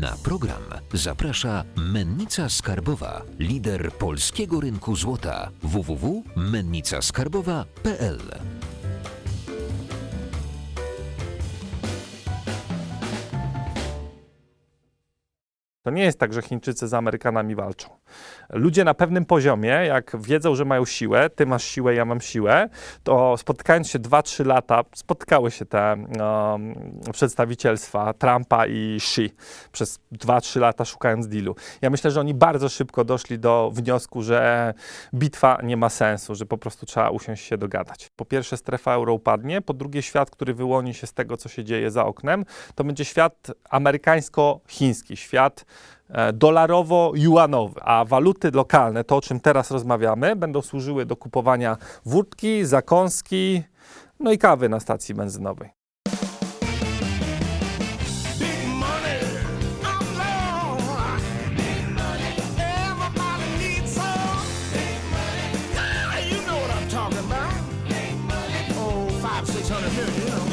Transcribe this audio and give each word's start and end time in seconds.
Na 0.00 0.16
program 0.24 0.62
zaprasza 0.92 1.64
Mennica 1.76 2.48
Skarbowa, 2.48 3.22
lider 3.38 3.92
polskiego 3.92 4.60
rynku 4.60 4.96
złota 4.96 5.50
www.mennicaskarbowa.pl. 5.62 8.18
To 15.82 15.90
nie 15.90 16.02
jest 16.02 16.18
tak, 16.18 16.32
że 16.32 16.42
Chińczycy 16.42 16.88
z 16.88 16.94
Amerykanami 16.94 17.54
walczą. 17.54 17.99
Ludzie 18.50 18.84
na 18.84 18.94
pewnym 18.94 19.24
poziomie, 19.24 19.68
jak 19.68 20.16
wiedzą, 20.20 20.54
że 20.54 20.64
mają 20.64 20.84
siłę, 20.84 21.30
ty 21.30 21.46
masz 21.46 21.64
siłę, 21.64 21.94
ja 21.94 22.04
mam 22.04 22.20
siłę, 22.20 22.68
to 23.04 23.36
spotykając 23.36 23.88
się 23.88 23.98
2-3 23.98 24.46
lata, 24.46 24.82
spotkały 24.94 25.50
się 25.50 25.64
te 25.64 25.96
um, 26.20 26.74
przedstawicielstwa 27.12 28.12
Trumpa 28.12 28.66
i 28.66 28.96
Xi 28.96 29.34
przez 29.72 30.00
2-3 30.12 30.60
lata 30.60 30.84
szukając 30.84 31.28
dealu. 31.28 31.56
Ja 31.82 31.90
myślę, 31.90 32.10
że 32.10 32.20
oni 32.20 32.34
bardzo 32.34 32.68
szybko 32.68 33.04
doszli 33.04 33.38
do 33.38 33.70
wniosku, 33.74 34.22
że 34.22 34.74
bitwa 35.14 35.58
nie 35.62 35.76
ma 35.76 35.88
sensu, 35.88 36.34
że 36.34 36.46
po 36.46 36.58
prostu 36.58 36.86
trzeba 36.86 37.10
usiąść 37.10 37.44
się 37.44 37.58
dogadać. 37.58 38.10
Po 38.16 38.24
pierwsze 38.24 38.56
strefa 38.56 38.94
euro 38.94 39.12
upadnie, 39.12 39.60
po 39.62 39.74
drugie 39.74 40.02
świat, 40.02 40.30
który 40.30 40.54
wyłoni 40.54 40.94
się 40.94 41.06
z 41.06 41.12
tego, 41.12 41.36
co 41.36 41.48
się 41.48 41.64
dzieje 41.64 41.90
za 41.90 42.04
oknem, 42.04 42.44
to 42.74 42.84
będzie 42.84 43.04
świat 43.04 43.50
amerykańsko-chiński, 43.70 45.16
świat 45.16 45.64
dolarowo-juanowy, 46.32 47.80
a 47.84 48.04
waluty 48.04 48.50
lokalne, 48.50 49.04
to 49.04 49.16
o 49.16 49.20
czym 49.20 49.40
teraz 49.40 49.70
rozmawiamy, 49.70 50.36
będą 50.36 50.62
służyły 50.62 51.06
do 51.06 51.16
kupowania 51.16 51.76
wódki, 52.06 52.64
zakąski, 52.64 53.62
no 54.20 54.32
i 54.32 54.38
kawy 54.38 54.68
na 54.68 54.80
stacji 54.80 55.14
benzynowej. 55.14 55.70
Big 70.00 70.49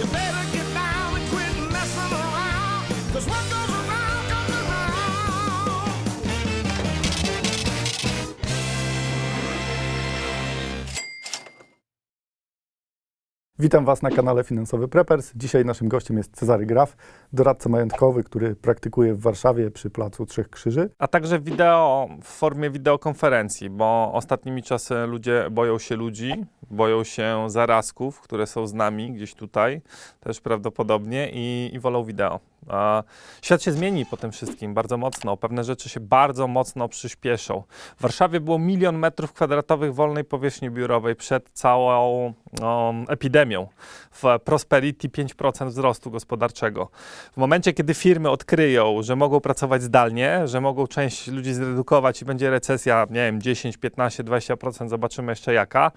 Witam 13.60 13.86
Was 13.86 14.02
na 14.02 14.10
kanale 14.10 14.44
Finansowy 14.44 14.88
Preppers. 14.88 15.32
Dzisiaj 15.36 15.66
naszym 15.66 15.88
gościem 15.88 16.18
jest 16.18 16.36
Cezary 16.36 16.66
Graf, 16.66 16.96
doradca 17.34 17.70
majątkowy, 17.70 18.24
który 18.24 18.56
praktykuje 18.56 19.14
w 19.14 19.22
Warszawie 19.22 19.72
przy 19.72 19.90
Placu 19.90 20.26
Trzech 20.26 20.50
Krzyży. 20.50 20.90
A 21.00 21.08
także 21.08 21.40
wideo 21.40 22.10
w 22.24 22.28
formie 22.28 22.70
wideokonferencji, 22.70 23.70
bo 23.70 24.12
ostatnimi 24.14 24.64
czasy 24.64 24.96
ludzie 24.96 25.48
boją 25.52 25.80
się 25.80 25.96
ludzi, 25.96 26.46
boją 26.72 27.04
się 27.04 27.50
zarazków, 27.50 28.22
które 28.22 28.48
są 28.48 28.68
z 28.68 28.74
nami 28.74 29.12
gdzieś 29.12 29.34
tutaj, 29.34 29.82
też 30.20 30.42
prawdopodobnie, 30.42 31.30
i, 31.34 31.70
i 31.74 31.80
wolą 31.80 32.04
wideo. 32.04 32.40
A 32.70 33.04
świat 33.42 33.64
się 33.64 33.72
zmieni 33.72 34.06
po 34.06 34.18
tym 34.18 34.32
wszystkim 34.32 34.74
bardzo 34.74 34.98
mocno. 34.98 35.38
Pewne 35.38 35.64
rzeczy 35.64 35.90
się 35.90 36.00
bardzo 36.00 36.48
mocno 36.48 36.88
przyspieszą. 36.90 37.64
W 37.98 38.02
Warszawie 38.02 38.40
było 38.40 38.60
milion 38.60 38.98
metrów 38.98 39.34
kwadratowych 39.34 39.96
wolnej 39.96 40.24
powierzchni 40.24 40.70
biurowej 40.70 41.16
przed 41.16 41.50
całą 41.50 42.34
no, 42.60 42.94
epidemią. 43.10 43.68
W 44.12 44.24
Prosperity 44.44 45.10
5% 45.10 45.68
wzrostu 45.68 46.12
gospodarczego. 46.12 46.90
W 47.34 47.38
momencie, 47.38 47.74
kiedy 47.74 47.94
firmy 47.94 48.30
odkryją, 48.30 49.04
że 49.04 49.16
mogą 49.16 49.40
pracować 49.40 49.84
zdalnie, 49.84 50.48
że 50.48 50.62
mogą 50.62 50.88
część 50.88 51.28
ludzi 51.28 51.54
zredukować 51.54 52.22
i 52.22 52.26
będzie 52.26 52.50
recesja, 52.50 53.08
nie 53.10 53.16
wiem, 53.16 53.42
10, 53.42 53.78
15, 53.78 54.24
20%, 54.24 54.90
zobaczymy 54.90 55.32
jeszcze 55.32 55.54
jaka. 55.54 55.92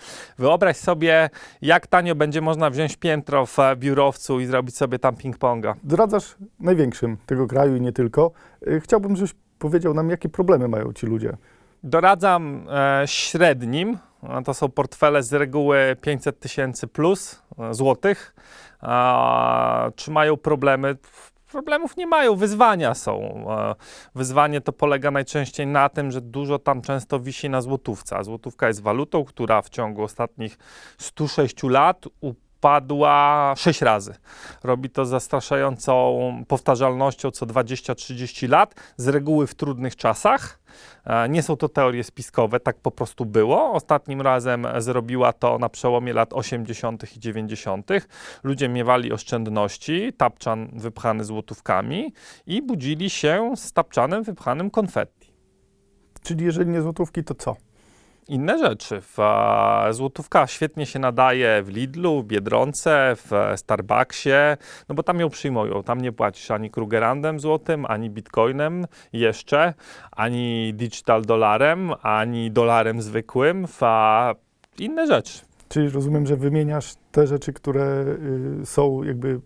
Sobie, 0.75 1.31
jak 1.63 1.87
tanio 1.87 2.15
będzie 2.15 2.41
można 2.41 2.71
wziąć 2.71 2.97
piętro 2.97 3.47
w 3.47 3.57
biurowcu 3.77 4.41
i 4.41 4.47
zrobić 4.47 4.77
sobie 4.77 4.99
tam 4.99 5.15
ping-ponga. 5.15 5.75
Doradzasz 5.83 6.37
największym 6.61 7.17
tego 7.27 7.47
kraju 7.47 7.77
i 7.77 7.81
nie 7.81 7.93
tylko. 7.93 8.31
Y, 8.67 8.81
Chciałbym, 8.81 9.17
żebyś 9.17 9.35
powiedział 9.59 9.95
nam, 9.95 10.11
jakie 10.11 10.29
problemy 10.29 10.69
mają 10.69 10.93
ci 10.93 11.07
ludzie. 11.07 11.37
Doradzam 11.83 12.67
e, 12.71 13.03
średnim, 13.07 13.99
to 14.45 14.55
są 14.55 14.69
portfele 14.69 15.23
z 15.23 15.33
reguły 15.33 15.97
500 16.01 16.41
tysięcy 16.41 16.87
plus 16.87 17.43
e, 17.59 17.75
złotych. 17.75 18.35
A, 18.81 19.91
czy 19.97 20.11
mają 20.11 20.37
problemy? 20.37 20.97
Problemów 21.53 21.97
nie 21.97 22.07
mają, 22.07 22.37
wyzwania 22.37 22.95
są. 22.95 23.45
E, 23.51 23.75
Wyzwanie 24.15 24.61
to 24.61 24.73
polega 24.73 25.11
najczęściej 25.11 25.67
na 25.67 25.89
tym, 25.89 26.11
że 26.11 26.21
dużo 26.21 26.59
tam 26.59 26.83
często 26.83 27.21
wisi 27.21 27.51
na 27.51 27.61
złotówce. 27.63 28.17
A 28.17 28.25
złotówka 28.25 28.69
jest 28.69 28.83
walutą, 28.83 29.25
która 29.25 29.63
w 29.63 29.69
ciągu 29.69 30.03
ostatnich 30.03 30.59
106 30.99 31.63
lat 31.63 32.07
upadła 32.21 32.50
6 33.57 33.83
razy. 33.83 34.15
Robi 34.65 34.91
to 34.91 35.07
zastraszającą 35.07 36.45
powtarzalnością 36.49 37.31
co 37.31 37.47
20-30 37.47 38.49
lat, 38.49 38.75
z 38.97 39.09
reguły 39.09 39.47
w 39.47 39.55
trudnych 39.55 39.97
czasach. 39.97 40.61
E, 41.05 41.29
Nie 41.29 41.43
są 41.43 41.57
to 41.57 41.69
teorie 41.69 42.05
spiskowe, 42.05 42.61
tak 42.61 42.77
po 42.77 42.91
prostu 42.91 43.27
było. 43.27 43.73
Ostatnim 43.73 44.21
razem 44.21 44.67
zrobiła 44.79 45.33
to 45.33 45.59
na 45.59 45.69
przełomie 45.69 46.13
lat 46.13 46.33
80. 46.33 47.17
i 47.17 47.21
90. 47.21 47.89
Ludzie 48.43 48.69
miewali 48.69 49.13
oszczędności, 49.13 50.13
tapczan 50.17 50.71
wypchany 50.73 51.25
złotówkami 51.25 52.13
i 52.47 52.63
budzili 52.63 53.11
się 53.11 53.53
z 53.57 53.73
tapczanem 53.73 54.23
wypchanym 54.23 54.71
konfetti. 54.71 55.33
Czyli 56.23 56.45
jeżeli 56.45 56.71
nie 56.71 56.83
złotówki, 56.83 57.25
to 57.25 57.35
co? 57.35 57.70
Inne 58.31 58.59
rzeczy. 58.59 59.01
W, 59.01 59.19
e, 59.21 59.95
złotówka 59.95 60.47
świetnie 60.47 60.87
się 60.87 60.99
nadaje 60.99 61.63
w 61.63 61.69
Lidlu, 61.69 62.23
w 62.23 62.27
Biedronce, 62.27 63.17
w 63.17 63.31
Starbucksie, 63.57 64.31
no 64.89 64.95
bo 64.95 65.03
tam 65.03 65.21
ją 65.21 65.31
przyjmują. 65.31 65.83
Tam 65.83 66.01
nie 66.01 66.13
płacisz 66.13 66.51
ani 66.51 66.71
Krugerandem 66.71 67.41
złotym, 67.41 67.87
ani 67.87 68.11
bitcoinem 68.11 68.87
jeszcze, 69.13 69.75
ani 70.13 70.75
digital 70.75 71.23
dolarem, 71.23 71.93
ani 72.03 72.51
dolarem 72.51 73.03
zwykłym. 73.03 73.67
W, 73.67 73.81
inne 74.79 75.07
rzeczy. 75.07 75.41
Czyli 75.69 75.89
rozumiem, 75.89 76.27
że 76.27 76.37
wymieniasz 76.37 76.95
te 77.13 77.27
rzeczy, 77.27 77.53
które 77.53 78.05
y, 78.63 78.67
są 78.67 79.03
jakby 79.03 79.41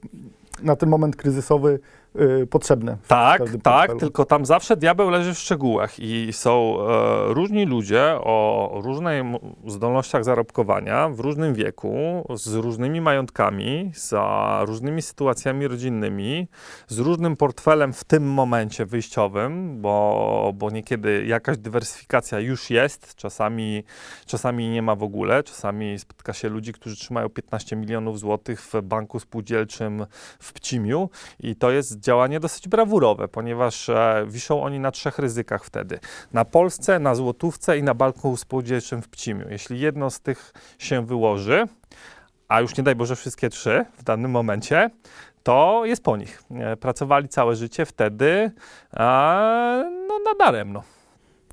na 0.63 0.77
ten 0.77 0.89
moment 0.89 1.17
kryzysowy 1.17 1.81
y, 2.21 2.47
potrzebne. 2.47 2.97
Tak, 3.09 3.43
tak, 3.63 3.91
tylko 4.01 4.25
tam 4.25 4.47
zawsze 4.47 4.77
diabeł 4.77 5.11
leży 5.11 5.35
w 5.35 5.39
szczegółach 5.39 5.99
i 5.99 6.29
są 6.33 6.77
e, 6.81 7.35
różni 7.35 7.67
ludzie 7.67 8.03
o 8.21 8.71
różnej 8.85 9.21
m- 9.21 9.37
zdolnościach 9.67 10.25
zarobkowania, 10.25 11.09
w 11.09 11.21
różnym 11.21 11.55
wieku, 11.55 12.25
z 12.35 12.55
różnymi 12.55 13.01
majątkami, 13.01 13.91
z 13.95 14.15
różnymi 14.67 15.03
sytuacjami 15.03 15.69
rodzinnymi, 15.69 16.49
z 16.89 16.99
różnym 16.99 17.37
portfelem 17.37 17.93
w 17.93 18.05
tym 18.05 18.33
momencie 18.33 18.87
wyjściowym, 18.87 19.81
bo, 19.83 20.53
bo 20.55 20.71
niekiedy 20.71 21.25
jakaś 21.27 21.59
dywersyfikacja 21.59 22.41
już 22.41 22.71
jest, 22.71 23.15
czasami, 23.15 23.85
czasami 24.27 24.69
nie 24.69 24.83
ma 24.83 24.95
w 24.95 25.03
ogóle, 25.03 25.43
czasami 25.43 25.99
spotka 25.99 26.33
się 26.33 26.49
ludzi, 26.49 26.73
którzy 26.73 26.97
trzymają 26.97 27.29
15 27.29 27.77
milionów 27.77 28.19
złotych 28.19 28.61
w 28.63 28.83
banku 28.83 29.21
spółdzielczym 29.21 30.07
w 30.39 30.53
Pcimiu 30.53 31.11
i 31.41 31.57
to 31.57 31.71
jest 31.71 32.04
działanie 32.05 32.41
dosyć 32.41 32.69
brawurowe, 32.69 33.29
ponieważ 33.29 33.89
e, 33.89 34.27
wiszą 34.29 34.63
oni 34.63 34.81
na 34.81 34.91
trzech 34.91 35.19
ryzykach 35.19 35.65
wtedy. 35.65 35.99
Na 36.33 36.45
Polsce, 36.45 36.99
na 36.99 37.15
złotówce 37.15 37.79
i 37.79 37.83
na 37.83 37.95
banku 37.95 38.37
spółdzielczym 38.37 39.03
w 39.03 39.09
Pcimiu. 39.09 39.47
Jeśli 39.51 39.81
jedno 39.81 40.11
z 40.11 40.21
tych 40.21 40.53
się 40.79 41.07
wyłoży, 41.07 41.67
a 42.49 42.61
już 42.61 42.77
nie 42.77 42.85
daj 42.85 42.95
Boże 42.95 43.17
wszystkie 43.17 43.51
trzy 43.51 43.85
w 43.99 44.03
danym 44.03 44.31
momencie, 44.31 44.91
to 45.43 45.83
jest 45.85 46.03
po 46.03 46.17
nich. 46.17 46.43
E, 46.51 46.77
Pracowali 46.77 47.29
całe 47.29 47.57
życie 47.57 47.87
wtedy 47.87 48.51
e, 48.93 49.01
no, 50.09 50.19
na 50.25 50.35
daremno. 50.39 50.83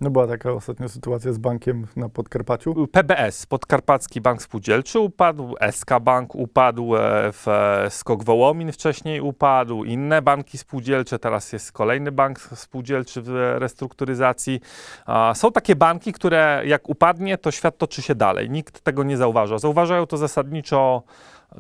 No 0.02 0.10
była 0.10 0.28
taka 0.28 0.52
ostatnio 0.52 0.90
sytuacja 0.90 1.34
z 1.34 1.38
bankiem 1.38 1.88
na 1.96 2.10
Podkarpaciu. 2.10 2.88
PBS, 2.88 3.46
Podkarpacki 3.46 4.22
Bank 4.22 4.42
Spółdzielczy 4.42 5.00
upadł, 5.00 5.56
SK 5.72 5.90
Bank 6.02 6.36
upadł, 6.36 6.96
e, 6.96 7.00
w, 7.32 7.48
e, 7.48 7.90
Skok 7.90 8.24
Wołomin 8.24 8.72
wcześniej 8.72 9.22
upadł, 9.22 9.84
inne 9.84 10.22
banki 10.22 10.58
spółdzielcze, 10.58 11.20
teraz 11.20 11.54
jest 11.54 11.72
kolejny 11.72 12.12
bank 12.12 12.40
spółdzielczy 12.40 13.22
w 13.22 13.56
restrukturyzacji. 13.58 14.60
Są 15.34 15.52
takie 15.52 15.76
banki, 15.76 16.14
które 16.14 16.64
jak 16.66 16.90
upadnie, 16.90 17.38
to 17.38 17.52
świat 17.52 17.78
toczy 17.78 18.02
się 18.02 18.16
dalej. 18.16 18.50
Nikt 18.50 18.82
tego 18.82 19.04
nie 19.04 19.18
zauważa. 19.18 19.60
Zauważają 19.60 20.06
to 20.06 20.18
zasadniczo 20.18 21.04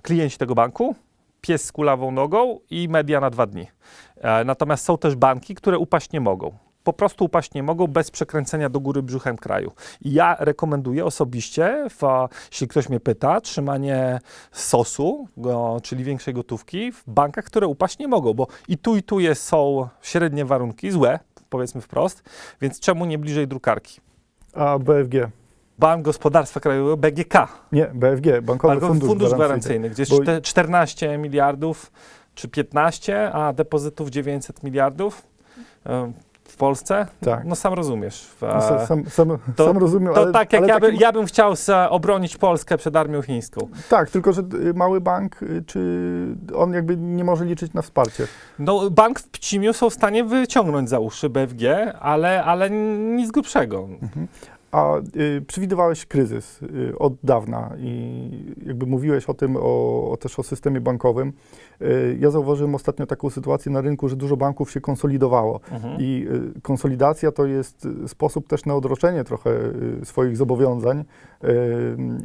klienci 0.01 0.37
tego 0.37 0.55
banku, 0.55 0.95
pies 1.41 1.63
z 1.63 1.71
kulawą 1.71 2.11
nogą 2.11 2.59
i 2.69 2.89
media 2.89 3.19
na 3.19 3.29
dwa 3.29 3.45
dni. 3.45 3.67
E, 4.17 4.43
Natomiast 4.43 4.85
są 4.85 4.97
też 4.97 5.15
banki, 5.15 5.55
które 5.55 5.77
upaść 5.77 6.11
nie 6.11 6.21
mogą. 6.21 6.70
Po 6.83 6.93
prostu 6.93 7.25
upaść 7.25 7.53
nie 7.53 7.63
mogą 7.63 7.87
bez 7.87 8.11
przekręcenia 8.11 8.69
do 8.69 8.79
góry 8.79 9.03
brzuchem 9.03 9.37
kraju. 9.37 9.71
I 10.01 10.13
ja 10.13 10.35
rekomenduję 10.39 11.05
osobiście, 11.05 11.87
w, 11.89 12.27
jeśli 12.51 12.67
ktoś 12.67 12.89
mnie 12.89 12.99
pyta, 12.99 13.41
trzymanie 13.41 14.19
sosu, 14.51 15.27
go, 15.37 15.79
czyli 15.83 16.03
większej 16.03 16.33
gotówki 16.33 16.91
w 16.91 17.03
bankach, 17.07 17.45
które 17.45 17.67
upaść 17.67 17.99
nie 17.99 18.07
mogą, 18.07 18.33
bo 18.33 18.47
i 18.67 18.77
tu 18.77 18.95
i 18.95 19.03
tu 19.03 19.19
jest, 19.19 19.43
są 19.43 19.87
średnie 20.01 20.45
warunki, 20.45 20.91
złe, 20.91 21.19
powiedzmy 21.49 21.81
wprost, 21.81 22.23
więc 22.61 22.79
czemu 22.79 23.05
nie 23.05 23.17
bliżej 23.17 23.47
drukarki? 23.47 24.01
A 24.53 24.79
BFG? 24.79 25.31
Bank 25.79 26.05
Gospodarstwa 26.05 26.59
Krajowego, 26.59 26.97
BGK, 26.97 27.47
Nie, 27.71 27.85
BFG, 27.85 28.41
Bankowy 28.41 28.73
Bankowy 28.73 28.87
Fundusz, 28.87 29.09
Fundusz, 29.09 29.33
Gwarancyjny. 29.33 29.89
Gdzie 29.89 30.01
jest 30.01 30.11
Bo- 30.11 30.17
czte- 30.17 30.41
14 30.41 31.17
miliardów 31.17 31.91
czy 32.35 32.47
15, 32.47 33.31
a 33.31 33.53
depozytów 33.53 34.09
900 34.09 34.63
miliardów 34.63 35.27
w 36.51 36.57
Polsce. 36.57 37.07
Tak. 37.21 37.45
No 37.45 37.55
sam 37.55 37.73
rozumiesz. 37.73 38.27
No, 38.41 38.61
sam, 38.61 38.87
sam, 38.87 39.05
sam, 39.09 39.37
to- 39.55 39.65
sam 39.65 39.77
rozumiem, 39.77 40.13
to 40.13 40.21
ale, 40.21 40.31
tak 40.31 40.53
jak 40.53 40.61
ale 40.61 40.73
ja, 40.73 40.79
by, 40.79 40.87
taki- 40.87 40.99
ja 41.03 41.11
bym 41.11 41.25
chciał 41.25 41.53
obronić 41.89 42.37
Polskę 42.37 42.77
przed 42.77 42.95
armią 42.95 43.21
chińską. 43.21 43.67
Tak, 43.89 44.09
tylko 44.09 44.33
że 44.33 44.41
y, 44.41 44.73
mały 44.73 45.01
bank, 45.01 45.41
y, 45.43 45.63
czy 45.67 45.81
on 46.55 46.73
jakby 46.73 46.97
nie 46.97 47.23
może 47.23 47.45
liczyć 47.45 47.73
na 47.73 47.81
wsparcie? 47.81 48.27
No, 48.59 48.89
bank 48.89 49.19
w 49.19 49.29
Pcimiu 49.29 49.73
są 49.73 49.89
w 49.89 49.93
stanie 49.93 50.23
wyciągnąć 50.23 50.89
za 50.89 50.99
uszy 50.99 51.29
BFG, 51.29 51.93
ale, 51.99 52.43
ale 52.43 52.69
nic 53.15 53.31
grubszego. 53.31 53.87
A 54.71 54.97
y, 54.97 55.41
przewidywałeś 55.47 56.05
kryzys 56.05 56.61
y, 56.61 56.97
od 56.99 57.13
dawna 57.23 57.71
i 57.77 58.29
jakby 58.65 58.85
mówiłeś 58.85 59.25
o 59.25 59.33
tym, 59.33 59.57
o, 59.57 60.11
o 60.11 60.17
też 60.17 60.39
o 60.39 60.43
systemie 60.43 60.81
bankowym. 60.81 61.33
Y, 61.81 62.17
ja 62.19 62.31
zauważyłem 62.31 62.75
ostatnio 62.75 63.05
taką 63.05 63.29
sytuację 63.29 63.71
na 63.71 63.81
rynku, 63.81 64.09
że 64.09 64.15
dużo 64.15 64.37
banków 64.37 64.71
się 64.71 64.81
konsolidowało 64.81 65.59
Mhm. 65.71 65.97
i 65.99 66.27
y, 66.57 66.61
konsolidacja 66.61 67.31
to 67.31 67.45
jest 67.45 67.85
y, 67.85 68.07
sposób 68.07 68.47
też 68.47 68.65
na 68.65 68.75
odroczenie 68.75 69.23
trochę 69.23 69.49
y, 70.01 70.05
swoich 70.05 70.37
zobowiązań. 70.37 71.03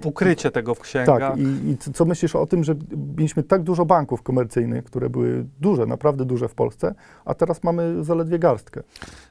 Ukrycie 0.05 0.51
tego 0.51 0.75
w 0.75 0.81
księgach. 0.81 1.19
tak, 1.19 1.39
i, 1.39 1.71
i 1.71 1.77
co- 1.79 1.93
co 1.93 2.05
myślisz 2.05 2.37
o 2.37 2.47
tym, 2.47 2.65
że 2.65 2.75
mieliśmy 3.17 3.43
tak 3.43 3.63
dużo 3.63 3.85
banków 3.85 4.23
komercyjnych, 4.23 4.85
które 4.85 5.11
były 5.11 5.47
duże, 5.61 5.87
naprawdę 5.87 6.25
duże 6.25 6.49
w 6.49 6.55
Polsce, 6.55 6.95
a 7.25 7.35
teraz 7.35 7.63
mamy 7.65 8.05
zaledwie 8.05 8.39
garstkę. 8.39 8.83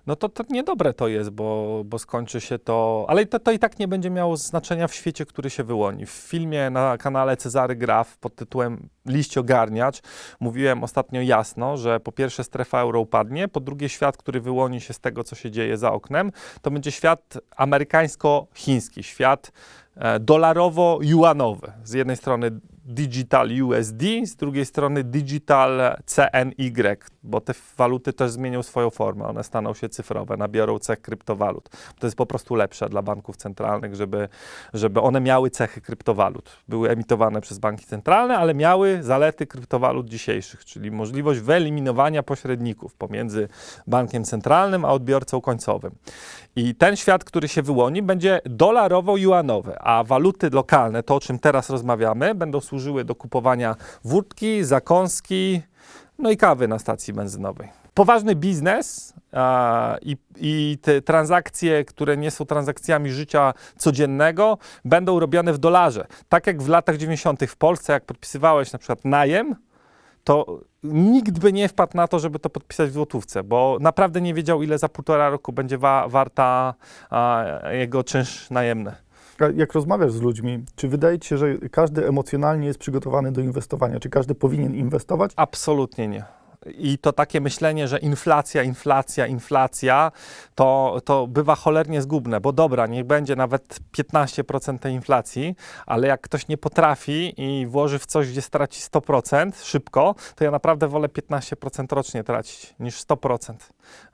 No 0.07 0.15
to, 0.15 0.29
to 0.29 0.43
niedobre 0.49 0.93
to 0.93 1.07
jest, 1.07 1.29
bo, 1.29 1.81
bo 1.85 1.99
skończy 1.99 2.41
się 2.41 2.59
to. 2.59 3.05
Ale 3.07 3.25
to, 3.25 3.39
to 3.39 3.51
i 3.51 3.59
tak 3.59 3.79
nie 3.79 3.87
będzie 3.87 4.09
miało 4.09 4.37
znaczenia 4.37 4.87
w 4.87 4.93
świecie, 4.93 5.25
który 5.25 5.49
się 5.49 5.63
wyłoni. 5.63 6.05
W 6.05 6.09
filmie 6.09 6.69
na 6.69 6.97
kanale 6.97 7.37
Cezary 7.37 7.75
Graf 7.75 8.17
pod 8.17 8.35
tytułem 8.35 8.89
Liść 9.05 9.37
ogarniacz 9.37 10.01
mówiłem 10.39 10.83
ostatnio 10.83 11.21
jasno, 11.21 11.77
że 11.77 11.99
po 11.99 12.11
pierwsze 12.11 12.43
strefa 12.43 12.79
euro 12.79 12.99
upadnie, 12.99 13.47
po 13.47 13.59
drugie 13.59 13.89
świat, 13.89 14.17
który 14.17 14.41
wyłoni 14.41 14.81
się 14.81 14.93
z 14.93 14.99
tego, 14.99 15.23
co 15.23 15.35
się 15.35 15.51
dzieje 15.51 15.77
za 15.77 15.91
oknem, 15.91 16.31
to 16.61 16.71
będzie 16.71 16.91
świat 16.91 17.37
amerykańsko-chiński, 17.57 19.03
świat 19.03 19.51
e, 19.95 20.19
dolarowo-juanowy. 20.19 21.71
Z 21.83 21.93
jednej 21.93 22.17
strony 22.17 22.51
digital 22.85 23.49
USD, 23.61 24.03
z 24.25 24.35
drugiej 24.35 24.65
strony 24.65 25.03
digital 25.03 25.97
CNY, 26.05 26.97
bo 27.23 27.41
te 27.41 27.53
waluty 27.77 28.13
też 28.13 28.31
zmienią 28.31 28.63
swoją 28.63 28.89
formę, 28.89 29.25
one 29.27 29.43
staną 29.43 29.73
się 29.73 29.89
cyfrowe, 29.89 30.37
nabiorą 30.37 30.79
cech 30.79 31.01
kryptowalut. 31.01 31.69
To 31.99 32.07
jest 32.07 32.17
po 32.17 32.25
prostu 32.25 32.55
lepsze 32.55 32.89
dla 32.89 33.01
banków 33.01 33.37
centralnych, 33.37 33.95
żeby, 33.95 34.29
żeby 34.73 35.01
one 35.01 35.21
miały 35.21 35.49
cechy 35.49 35.81
kryptowalut. 35.81 36.49
Były 36.67 36.89
emitowane 36.89 37.41
przez 37.41 37.59
banki 37.59 37.85
centralne, 37.85 38.37
ale 38.37 38.53
miały 38.53 39.03
zalety 39.03 39.47
kryptowalut 39.47 40.09
dzisiejszych, 40.09 40.65
czyli 40.65 40.91
możliwość 40.91 41.39
wyeliminowania 41.39 42.23
pośredników 42.23 42.93
pomiędzy 42.93 43.47
bankiem 43.87 44.23
centralnym 44.23 44.85
a 44.85 44.89
odbiorcą 44.89 45.41
końcowym. 45.41 45.95
I 46.55 46.75
ten 46.75 46.95
świat, 46.95 47.23
który 47.23 47.47
się 47.47 47.61
wyłoni, 47.61 48.01
będzie 48.01 48.41
dolarowo-juanowy, 48.45 49.73
a 49.79 50.03
waluty 50.03 50.49
lokalne, 50.49 51.03
to 51.03 51.15
o 51.15 51.19
czym 51.19 51.39
teraz 51.39 51.69
rozmawiamy, 51.69 52.35
będą 52.35 52.61
służyły 52.75 53.03
do 53.05 53.15
kupowania 53.15 53.75
wódki, 54.03 54.63
zakąski, 54.63 55.61
no 56.19 56.31
i 56.31 56.37
kawy 56.37 56.67
na 56.67 56.79
stacji 56.79 57.13
benzynowej. 57.13 57.69
Poważny 57.93 58.35
biznes 58.35 59.13
a, 59.31 59.97
i, 60.01 60.17
i 60.37 60.77
te 60.81 61.01
transakcje, 61.01 61.85
które 61.85 62.17
nie 62.17 62.31
są 62.31 62.45
transakcjami 62.45 63.11
życia 63.11 63.53
codziennego, 63.77 64.57
będą 64.85 65.19
robione 65.19 65.53
w 65.53 65.57
dolarze. 65.57 66.07
Tak 66.29 66.47
jak 66.47 66.61
w 66.63 66.67
latach 66.67 66.97
90. 66.97 67.45
w 67.47 67.55
Polsce, 67.55 67.93
jak 67.93 68.05
podpisywałeś 68.05 68.73
na 68.73 68.79
przykład 68.79 69.05
najem, 69.05 69.55
to 70.23 70.59
nikt 70.83 71.39
by 71.39 71.53
nie 71.53 71.69
wpadł 71.69 71.97
na 71.97 72.07
to, 72.07 72.19
żeby 72.19 72.39
to 72.39 72.49
podpisać 72.49 72.89
w 72.89 72.93
złotówce, 72.93 73.43
bo 73.43 73.77
naprawdę 73.81 74.21
nie 74.21 74.33
wiedział, 74.33 74.63
ile 74.63 74.77
za 74.77 74.89
półtora 74.89 75.29
roku 75.29 75.53
będzie 75.53 75.77
wa- 75.77 76.07
warta 76.07 76.73
a, 77.09 77.45
jego 77.71 78.03
czynsz 78.03 78.49
najemny. 78.49 79.04
Jak 79.55 79.73
rozmawiasz 79.73 80.11
z 80.11 80.21
ludźmi, 80.21 80.63
czy 80.75 80.87
wydaje 80.87 81.19
ci 81.19 81.29
się, 81.29 81.37
że 81.37 81.57
każdy 81.71 82.07
emocjonalnie 82.07 82.67
jest 82.67 82.79
przygotowany 82.79 83.31
do 83.31 83.41
inwestowania? 83.41 83.99
Czy 83.99 84.09
każdy 84.09 84.35
powinien 84.35 84.75
inwestować? 84.75 85.31
Absolutnie 85.35 86.07
nie. 86.07 86.25
I 86.65 86.97
to 86.97 87.13
takie 87.13 87.41
myślenie, 87.41 87.87
że 87.87 87.99
inflacja, 87.99 88.63
inflacja, 88.63 89.27
inflacja, 89.27 90.11
to, 90.55 90.99
to 91.05 91.27
bywa 91.27 91.55
cholernie 91.55 92.01
zgubne, 92.01 92.41
bo 92.41 92.51
dobra, 92.53 92.87
niech 92.87 93.05
będzie 93.05 93.35
nawet 93.35 93.79
15% 93.97 94.79
tej 94.79 94.93
inflacji, 94.93 95.55
ale 95.85 96.07
jak 96.07 96.21
ktoś 96.21 96.47
nie 96.47 96.57
potrafi 96.57 97.33
i 97.41 97.67
włoży 97.67 97.99
w 97.99 98.05
coś, 98.05 98.31
gdzie 98.31 98.41
straci 98.41 98.81
100% 98.81 99.63
szybko, 99.63 100.15
to 100.35 100.43
ja 100.43 100.51
naprawdę 100.51 100.87
wolę 100.87 101.07
15% 101.07 101.95
rocznie 101.95 102.23
tracić 102.23 102.75
niż 102.79 103.03
100%. 103.03 103.53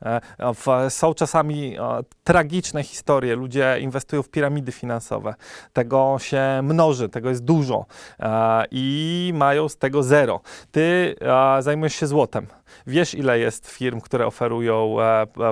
E, 0.01 0.89
są 0.89 1.13
czasami 1.13 1.77
e, 1.77 2.00
tragiczne 2.23 2.83
historie, 2.83 3.35
ludzie 3.35 3.77
inwestują 3.79 4.23
w 4.23 4.29
piramidy 4.29 4.71
finansowe, 4.71 5.35
tego 5.73 6.18
się 6.19 6.59
mnoży, 6.63 7.09
tego 7.09 7.29
jest 7.29 7.44
dużo 7.44 7.85
e, 8.19 8.65
i 8.71 9.31
mają 9.35 9.69
z 9.69 9.77
tego 9.77 10.03
zero. 10.03 10.41
Ty 10.71 11.15
zajmujesz 11.59 11.95
się 11.95 12.07
złotem. 12.07 12.47
Wiesz, 12.88 13.13
ile 13.13 13.39
jest 13.39 13.68
firm, 13.68 14.01
które 14.01 14.27
oferują 14.27 14.95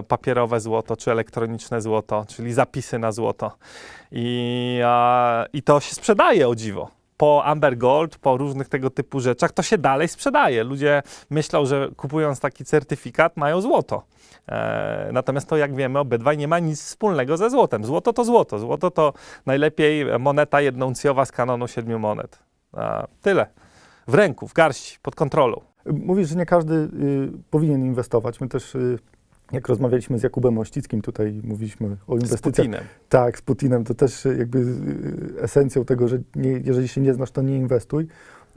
papierowe 0.07 0.59
złoto 0.59 0.97
czy 0.97 1.11
elektroniczne 1.11 1.81
złoto, 1.81 2.25
czyli 2.27 2.53
zapisy 2.53 2.99
na 2.99 3.11
złoto. 3.11 3.51
I, 4.11 4.79
I 5.53 5.63
to 5.63 5.79
się 5.79 5.95
sprzedaje 5.95 6.47
o 6.47 6.55
dziwo. 6.55 6.98
Po 7.19 7.45
Amber 7.45 7.77
Gold, 7.77 8.17
po 8.17 8.37
różnych 8.37 8.69
tego 8.69 8.89
typu 8.89 9.19
rzeczach, 9.19 9.51
to 9.51 9.63
się 9.63 9.77
dalej 9.77 10.07
sprzedaje. 10.07 10.63
Ludzie 10.63 11.03
myślą, 11.29 11.65
że 11.65 11.89
kupując 11.97 12.39
taki 12.39 12.65
certyfikat 12.65 13.37
mają 13.37 13.61
złoto. 13.61 14.03
E, 14.47 15.09
natomiast 15.13 15.49
to, 15.49 15.57
jak 15.57 15.75
wiemy, 15.75 15.99
obydwaj 15.99 16.37
nie 16.37 16.47
ma 16.47 16.59
nic 16.59 16.81
wspólnego 16.81 17.37
ze 17.37 17.49
złotem. 17.49 17.85
Złoto 17.85 18.13
to 18.13 18.23
złoto. 18.23 18.59
Złoto 18.59 18.91
to 18.91 19.13
najlepiej 19.45 20.19
moneta 20.19 20.61
jednouncjowa 20.61 21.25
z 21.25 21.31
kanonu 21.31 21.67
siedmiu 21.67 21.99
monet. 21.99 22.39
Tyle. 23.21 23.47
W 24.07 24.13
ręku, 24.13 24.47
w 24.47 24.53
garści, 24.53 24.97
pod 25.01 25.15
kontrolą. 25.15 25.61
Mówisz, 25.85 26.29
że 26.29 26.35
nie 26.35 26.45
każdy 26.45 26.73
y, 26.73 26.89
powinien 27.49 27.85
inwestować. 27.85 28.41
My 28.41 28.47
też, 28.47 28.75
y, 28.75 28.99
jak 29.51 29.67
rozmawialiśmy 29.67 30.19
z 30.19 30.23
Jakubem 30.23 30.53
Mościckim, 30.53 31.01
tutaj 31.01 31.41
mówiliśmy 31.43 31.97
o 32.07 32.17
Z 32.17 32.23
inwestycjach. 32.23 32.41
Putinem. 32.41 32.83
Tak, 33.09 33.37
z 33.37 33.41
Putinem. 33.41 33.83
To 33.83 33.93
też 33.93 34.25
jakby 34.37 34.59
y, 34.59 35.41
esencją 35.41 35.85
tego, 35.85 36.07
że 36.07 36.19
nie, 36.35 36.51
jeżeli 36.51 36.87
się 36.87 37.01
nie 37.01 37.13
znasz, 37.13 37.31
to 37.31 37.41
nie 37.41 37.57
inwestuj. 37.57 38.07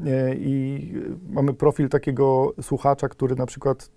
Y, 0.01 0.37
I 0.39 0.93
mamy 1.31 1.55
profil 1.55 1.89
takiego 1.89 2.55
słuchacza, 2.63 3.09
który 3.09 3.35
na 3.35 3.47
przykład 3.47 3.91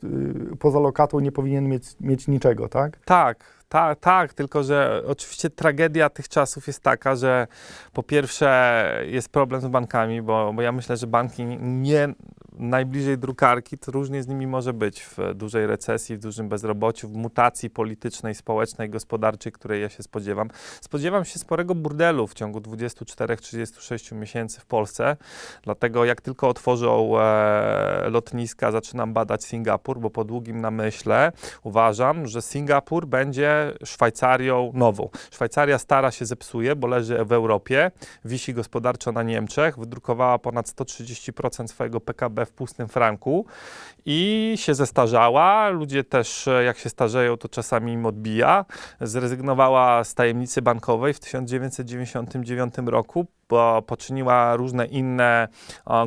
y, 0.54 0.56
poza 0.60 0.80
lokatą 0.80 1.20
nie 1.20 1.32
powinien 1.32 1.70
mieć, 1.70 1.84
mieć 2.02 2.28
niczego, 2.28 2.70
tak? 2.70 3.00
Tak, 3.06 3.46
tak, 3.70 4.00
tak, 4.00 4.34
tylko 4.34 4.64
że 4.64 5.04
oczywiście 5.08 5.50
tragedia 5.50 6.10
tych 6.10 6.30
czasów 6.30 6.68
jest 6.68 6.80
taka, 6.80 7.16
że 7.16 7.48
po 7.94 8.04
pierwsze 8.04 9.02
jest 9.06 9.30
problem 9.30 9.62
z 9.62 9.68
bankami, 9.68 10.22
bo, 10.22 10.54
bo 10.54 10.62
ja 10.62 10.72
myślę, 10.72 10.98
że 10.98 11.08
banki 11.08 11.46
nie 11.62 12.14
najbliżej 12.58 13.18
drukarki, 13.18 13.78
to 13.78 13.92
różnie 13.92 14.24
z 14.24 14.28
nimi 14.28 14.48
może 14.48 14.74
być 14.74 15.02
w 15.02 15.18
dużej 15.36 15.68
recesji, 15.68 16.16
w 16.16 16.20
dużym 16.20 16.50
bezrobociu, 16.50 17.10
w 17.10 17.14
mutacji 17.14 17.70
politycznej, 17.70 18.36
społecznej, 18.36 18.90
gospodarczej, 18.90 19.52
której 19.52 19.82
ja 19.82 19.90
się 19.90 20.04
spodziewam. 20.04 20.50
Spodziewam 20.82 21.26
się 21.26 21.40
sporego 21.40 21.76
burdelu 21.76 22.28
w 22.28 22.34
ciągu 22.34 22.60
24-36 22.60 24.16
miesięcy 24.16 24.62
w 24.62 24.66
Polsce, 24.66 25.18
dlatego 25.64 26.06
jak 26.06 26.22
tylko 26.22 26.50
otworzą 26.50 27.20
e, 27.20 28.10
lotniska, 28.10 28.72
zaczynam 28.72 29.14
badać 29.14 29.44
Singapur, 29.44 30.00
bo 30.00 30.10
po 30.10 30.24
długim 30.24 30.62
namyśle 30.62 31.32
uważam, 31.64 32.28
że 32.28 32.42
Singapur 32.42 33.08
będzie 33.08 33.74
Szwajcarią 33.84 34.72
nową. 34.74 35.10
Szwajcaria 35.32 35.78
stara 35.78 36.12
się 36.12 36.26
zepsuje, 36.26 36.76
bo 36.76 36.88
leży 36.88 37.26
w 37.26 37.32
Europie, 37.32 37.92
wisi 38.26 38.54
gospodarczo 38.54 39.12
na 39.12 39.24
Niemczech, 39.24 39.80
wydrukowała 39.80 40.40
ponad 40.40 40.66
130% 40.68 41.68
swojego 41.68 42.02
PKB 42.02 42.45
w 42.46 42.52
pustym 42.52 42.88
franku 42.88 43.46
i 44.06 44.54
się 44.56 44.76
zestarzała. 44.76 45.70
Ludzie 45.70 46.04
też, 46.04 46.48
e, 46.48 46.64
jak 46.64 46.78
się 46.78 46.90
starzeją, 46.90 47.38
to 47.38 47.50
czasami 47.50 47.94
im 47.94 48.06
odbija. 48.06 48.66
Zrezygnowała 49.02 50.04
z 50.04 50.14
tajemnicy 50.14 50.62
bankowej 50.62 51.14
w 51.14 51.20
1999 51.20 52.76
roku. 52.88 53.26
Po, 53.48 53.84
poczyniła 53.88 54.56
różne 54.56 54.86
inne 54.86 55.48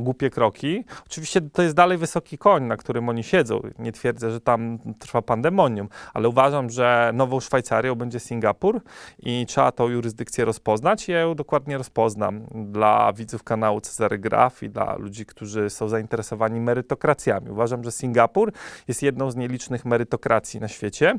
głupie 0.01 0.31
kroki. 0.31 0.85
Oczywiście 1.07 1.41
to 1.41 1.63
jest 1.63 1.75
dalej 1.75 1.99
wysoki 1.99 2.39
koń, 2.39 2.65
na 2.65 2.77
którym 2.77 3.09
oni 3.09 3.23
siedzą. 3.23 3.61
Nie 3.79 3.93
twierdzę, 3.93 4.31
że 4.31 4.41
tam 4.41 4.79
trwa 4.99 5.23
pandemonium, 5.23 5.89
ale 6.15 6.29
uważam, 6.29 6.71
że 6.71 7.11
nową 7.15 7.41
Szwajcarią 7.41 7.95
będzie 7.95 8.21
Singapur 8.21 8.81
i 9.19 9.47
trzeba 9.47 9.73
tą 9.73 9.89
jurysdykcję 9.89 10.45
rozpoznać. 10.45 11.09
Ja 11.09 11.19
ją 11.19 11.35
dokładnie 11.35 11.79
rozpoznam 11.79 12.47
dla 12.71 13.13
widzów 13.13 13.45
kanału 13.45 13.81
Cezary 13.81 14.19
Graf 14.19 14.63
i 14.63 14.71
dla 14.71 14.97
ludzi, 14.97 15.27
którzy 15.27 15.71
są 15.71 15.89
zainteresowani 15.89 16.61
merytokracjami. 16.61 17.51
Uważam, 17.51 17.85
że 17.85 17.93
Singapur 17.93 18.53
jest 18.89 19.03
jedną 19.03 19.31
z 19.31 19.37
nielicznych 19.37 19.85
merytokracji 19.85 20.61
na 20.61 20.69
świecie 20.69 21.19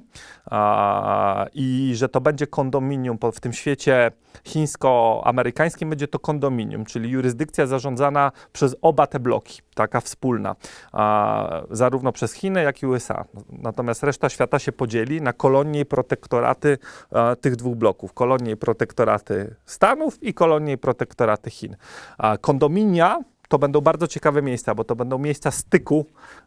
i 1.54 1.92
że 1.96 2.10
to 2.10 2.22
będzie 2.22 2.48
kondominium 2.48 3.18
w 3.34 3.40
tym 3.40 3.54
świecie 3.54 4.12
chińsko-amerykańskim, 4.44 5.90
będzie 5.90 6.08
to 6.10 6.20
kondominium, 6.20 6.86
czyli 6.86 7.10
jurysdykcja 7.10 7.68
zarządzana 7.68 8.32
przez 8.54 8.76
oba 8.82 9.08
te 9.08 9.20
bloki, 9.20 9.62
taka 9.76 10.02
wspólna, 10.02 10.56
a, 10.92 11.62
zarówno 11.72 12.12
przez 12.12 12.34
Chiny, 12.34 12.64
jak 12.64 12.84
i 12.84 12.86
USA. 12.86 13.26
Natomiast 13.50 14.04
reszta 14.04 14.30
świata 14.30 14.60
się 14.60 14.72
podzieli 14.72 15.22
na 15.22 15.34
kolonie 15.34 15.80
i 15.80 15.86
protektoraty 15.86 16.78
e, 17.12 17.36
tych 17.36 17.56
dwóch 17.56 17.76
bloków. 17.76 18.14
Kolonie 18.14 18.52
i 18.52 18.58
protektoraty 18.58 19.56
Stanów 19.66 20.24
i 20.24 20.34
kolonie 20.34 20.74
i 20.74 20.78
protektoraty 20.78 21.50
Chin. 21.50 21.76
A 22.18 22.38
kondominia 22.38 23.20
to 23.50 23.60
będą 23.60 23.82
bardzo 23.82 24.08
ciekawe 24.08 24.42
miejsca, 24.42 24.76
bo 24.76 24.84
to 24.84 24.96
będą 24.96 25.18
miejsca 25.18 25.52
styku 25.52 26.06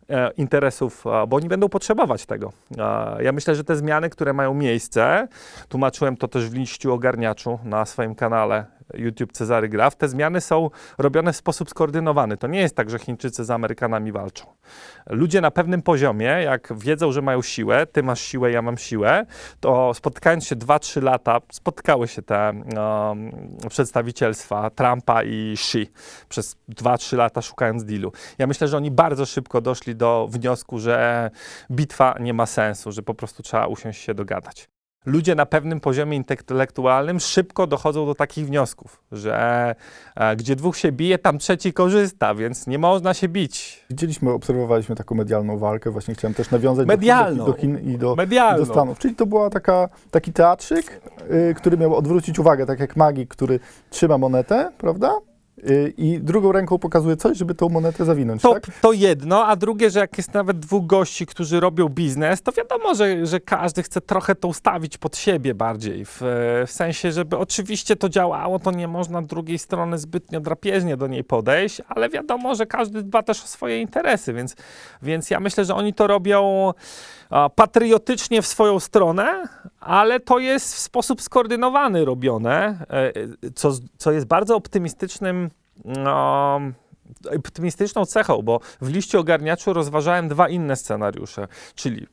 e, 0.09 0.31
interesów, 0.31 1.05
bo 1.29 1.37
oni 1.37 1.49
będą 1.49 1.69
potrzebować 1.69 2.27
tego. 2.27 2.53
Ja 3.21 3.33
myślę, 3.33 3.55
że 3.55 3.65
te 3.65 3.77
zmiany, 3.77 4.11
które 4.11 4.33
mają 4.33 4.55
miejsce, 4.55 5.29
tłumaczyłem 5.69 6.17
to 6.17 6.29
też 6.29 6.51
w 6.51 6.55
liściu 6.55 6.93
ogarniaczu 6.93 7.59
na 7.65 7.85
swoim 7.85 8.15
kanale 8.15 8.65
YouTube 8.95 9.33
Cezary 9.33 9.69
Graf, 9.69 9.97
te 9.97 10.09
zmiany 10.09 10.41
są 10.41 10.71
robione 10.99 11.33
w 11.33 11.37
sposób 11.37 11.71
skoordynowany. 11.71 12.37
To 12.37 12.47
nie 12.47 12.61
jest 12.61 12.77
tak, 12.77 12.91
że 12.91 12.99
Chińczycy 12.99 13.45
z 13.45 13.51
Amerykanami 13.51 14.13
walczą. 14.13 14.47
Ludzie 15.11 15.41
na 15.41 15.51
pewnym 15.51 15.83
poziomie, 15.83 16.27
jak 16.27 16.73
wiedzą, 16.77 17.13
że 17.13 17.23
mają 17.23 17.43
siłę, 17.43 17.87
ty 17.87 18.03
masz 18.03 18.21
siłę, 18.21 18.51
ja 18.51 18.63
mam 18.63 18.79
siłę, 18.79 19.27
to 19.61 19.95
spotykając 19.95 20.47
się 20.47 20.57
2-3 20.57 21.03
lata, 21.03 21.41
spotkały 21.53 22.09
się 22.09 22.23
te 22.23 22.53
um, 22.77 23.31
przedstawicielstwa 23.69 24.71
Trumpa 24.71 25.23
i 25.23 25.53
Xi 25.53 25.91
przez 26.29 26.57
2-3 26.69 27.17
lata 27.17 27.43
szukając 27.43 27.85
dealu. 27.85 28.13
Ja 28.39 28.47
myślę, 28.47 28.69
że 28.69 28.77
oni 28.77 28.91
bardzo 28.91 29.27
szybko 29.27 29.61
doszli 29.61 29.97
do 29.97 30.29
wniosku, 30.31 30.79
że 30.79 31.31
bitwa 31.71 32.15
nie 32.21 32.35
ma 32.35 32.47
sensu, 32.47 32.93
że 32.93 33.03
po 33.03 33.15
prostu 33.15 33.43
trzeba 33.43 33.67
usiąść 33.67 34.03
się 34.03 34.15
dogadać. 34.15 34.72
Ludzie 35.07 35.35
na 35.35 35.47
pewnym 35.47 35.81
poziomie 35.81 36.17
intelektualnym 36.17 37.21
szybko 37.21 37.67
dochodzą 37.67 38.07
do 38.07 38.15
takich 38.15 38.47
wniosków, 38.47 39.03
że 39.13 39.75
e, 40.17 40.37
gdzie 40.37 40.57
dwóch 40.57 40.77
się 40.77 40.93
bije, 40.93 41.19
tam 41.19 41.39
trzeci 41.39 41.73
korzysta, 41.73 42.35
więc 42.35 42.67
nie 42.67 42.79
można 42.79 43.15
się 43.15 43.29
bić. 43.29 43.85
Widzieliśmy, 43.91 44.31
obserwowaliśmy 44.31 44.97
taką 44.97 45.15
medialną 45.15 45.59
walkę, 45.59 45.91
właśnie 45.91 46.15
chciałem 46.15 46.35
też 46.35 46.51
nawiązać 46.51 46.87
do- 46.87 46.93
Medialną. 46.93 47.45
do, 47.45 47.53
do 47.53 47.59
Chin 47.59 47.79
i 47.95 47.99
do, 47.99 48.15
Medialną. 48.15 48.67
do 48.67 48.73
Stanów. 48.73 48.99
Czyli 48.99 49.15
to 49.15 49.27
była 49.27 49.51
taka, 49.51 49.89
taki 50.11 50.33
teatrzyk, 50.33 51.01
y, 51.51 51.55
który 51.55 51.77
miał 51.79 51.95
odwrócić 51.97 52.39
uwagę, 52.39 52.67
tak 52.67 52.81
jak 52.81 52.97
magik, 52.97 53.29
który 53.29 53.61
trzyma 53.91 54.19
monetę, 54.19 54.73
prawda? 54.79 55.15
Y, 55.71 55.95
I 55.97 56.21
drugą 56.21 56.53
ręką 56.53 56.79
pokazuje 56.79 57.17
coś, 57.17 57.39
żeby 57.39 57.55
tą 57.55 57.69
monetę 57.69 58.05
zawinąć, 58.05 58.43
To, 58.43 58.53
tak? 58.55 58.67
to 58.81 58.93
jedno, 58.93 59.47
a 59.47 59.57
drugie, 59.57 59.91
że 59.91 60.01
jak 60.01 60.17
jest 60.17 60.35
nawet 60.35 60.59
dwóch 60.59 60.87
gości, 60.87 61.27
którzy 61.27 61.61
robią 61.61 61.89
biznes, 61.89 62.43
to 62.43 62.53
wiadomo, 62.53 62.95
że, 62.95 63.27
że 63.27 63.41
każdy 63.41 63.83
chce 63.83 64.01
trochę 64.01 64.35
to 64.35 64.49
ustawić 64.49 64.99
pod 64.99 65.17
siebie 65.17 65.55
bardziej. 65.55 66.05
W, 66.05 66.19
w 66.67 66.71
sensie, 66.71 67.13
żeby 67.13 67.39
oczywiście 67.39 67.97
to 67.97 68.09
działało, 68.09 68.59
to 68.59 68.71
nie 68.71 68.89
można 68.89 69.23
drugiej 69.23 69.59
strony 69.59 69.99
zbytnio 69.99 70.41
drapieżnie 70.41 70.97
do 70.97 71.07
niej 71.07 71.25
podejść, 71.25 71.83
ale 71.89 72.09
wiadomo, 72.09 72.55
że 72.55 72.67
każdy 72.67 73.03
dba 73.03 73.23
też 73.23 73.45
o 73.45 73.47
swoje 73.47 73.81
interesy, 73.81 74.33
więc, 74.33 74.57
więc 75.03 75.31
ja 75.31 75.41
myślę, 75.41 75.65
że 75.65 75.75
oni 75.75 75.95
to 75.95 76.07
robią 76.07 76.73
patriotycznie 77.57 78.43
w 78.43 78.47
swoją 78.47 78.81
stronę, 78.81 79.49
ale 79.81 80.21
to 80.21 80.39
jest 80.39 80.75
w 80.75 80.79
sposób 80.79 81.23
skoordynowany 81.23 82.05
robione, 82.05 82.87
e, 82.91 83.13
co, 83.55 83.73
co 83.99 84.13
jest 84.13 84.27
bardzo 84.27 84.57
optymistycznym 84.57 85.51
no, 85.85 86.61
optymistyczną 87.39 88.07
cechą, 88.07 88.43
bo 88.43 88.61
w 88.81 88.89
liście 88.89 89.19
ogarniaczu 89.19 89.73
rozważałem 89.73 90.29
dwa 90.29 90.49
inne 90.49 90.77
scenariusze, 90.77 91.49
czyli 91.75 92.07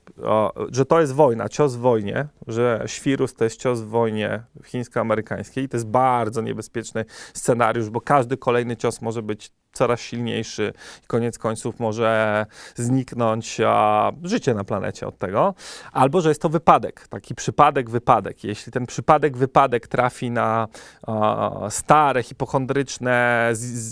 że 0.72 0.86
to 0.86 1.02
jest 1.02 1.14
wojna, 1.14 1.50
cios 1.50 1.76
w 1.76 1.80
wojnie, 1.80 2.28
że 2.48 2.84
świrus 2.86 3.34
to 3.34 3.44
jest 3.44 3.62
cios 3.62 3.82
w 3.82 3.88
wojnie 3.88 4.44
chińsko-amerykańskiej 4.66 5.64
i 5.64 5.70
to 5.70 5.78
jest 5.78 5.88
bardzo 5.88 6.42
niebezpieczny 6.42 7.06
scenariusz, 7.34 7.90
bo 7.90 8.02
każdy 8.02 8.38
kolejny 8.38 8.78
cios 8.78 9.02
może 9.02 9.22
być 9.22 9.52
coraz 9.74 10.00
silniejszy 10.00 10.74
i 11.04 11.08
koniec 11.08 11.38
końców 11.38 11.80
może 11.80 12.46
zniknąć 12.76 13.62
a, 13.66 14.12
życie 14.24 14.54
na 14.54 14.64
planecie 14.64 15.08
od 15.08 15.18
tego, 15.18 15.54
albo 15.92 16.22
że 16.22 16.30
jest 16.30 16.42
to 16.42 16.50
wypadek, 16.50 17.08
taki 17.08 17.36
przypadek, 17.36 17.90
wypadek. 17.90 18.44
Jeśli 18.44 18.72
ten 18.72 18.86
przypadek, 18.86 19.38
wypadek 19.38 19.88
trafi 19.88 20.32
na 20.32 20.68
a, 21.08 21.52
stare, 21.70 22.24
hipochondryczne, 22.24 23.50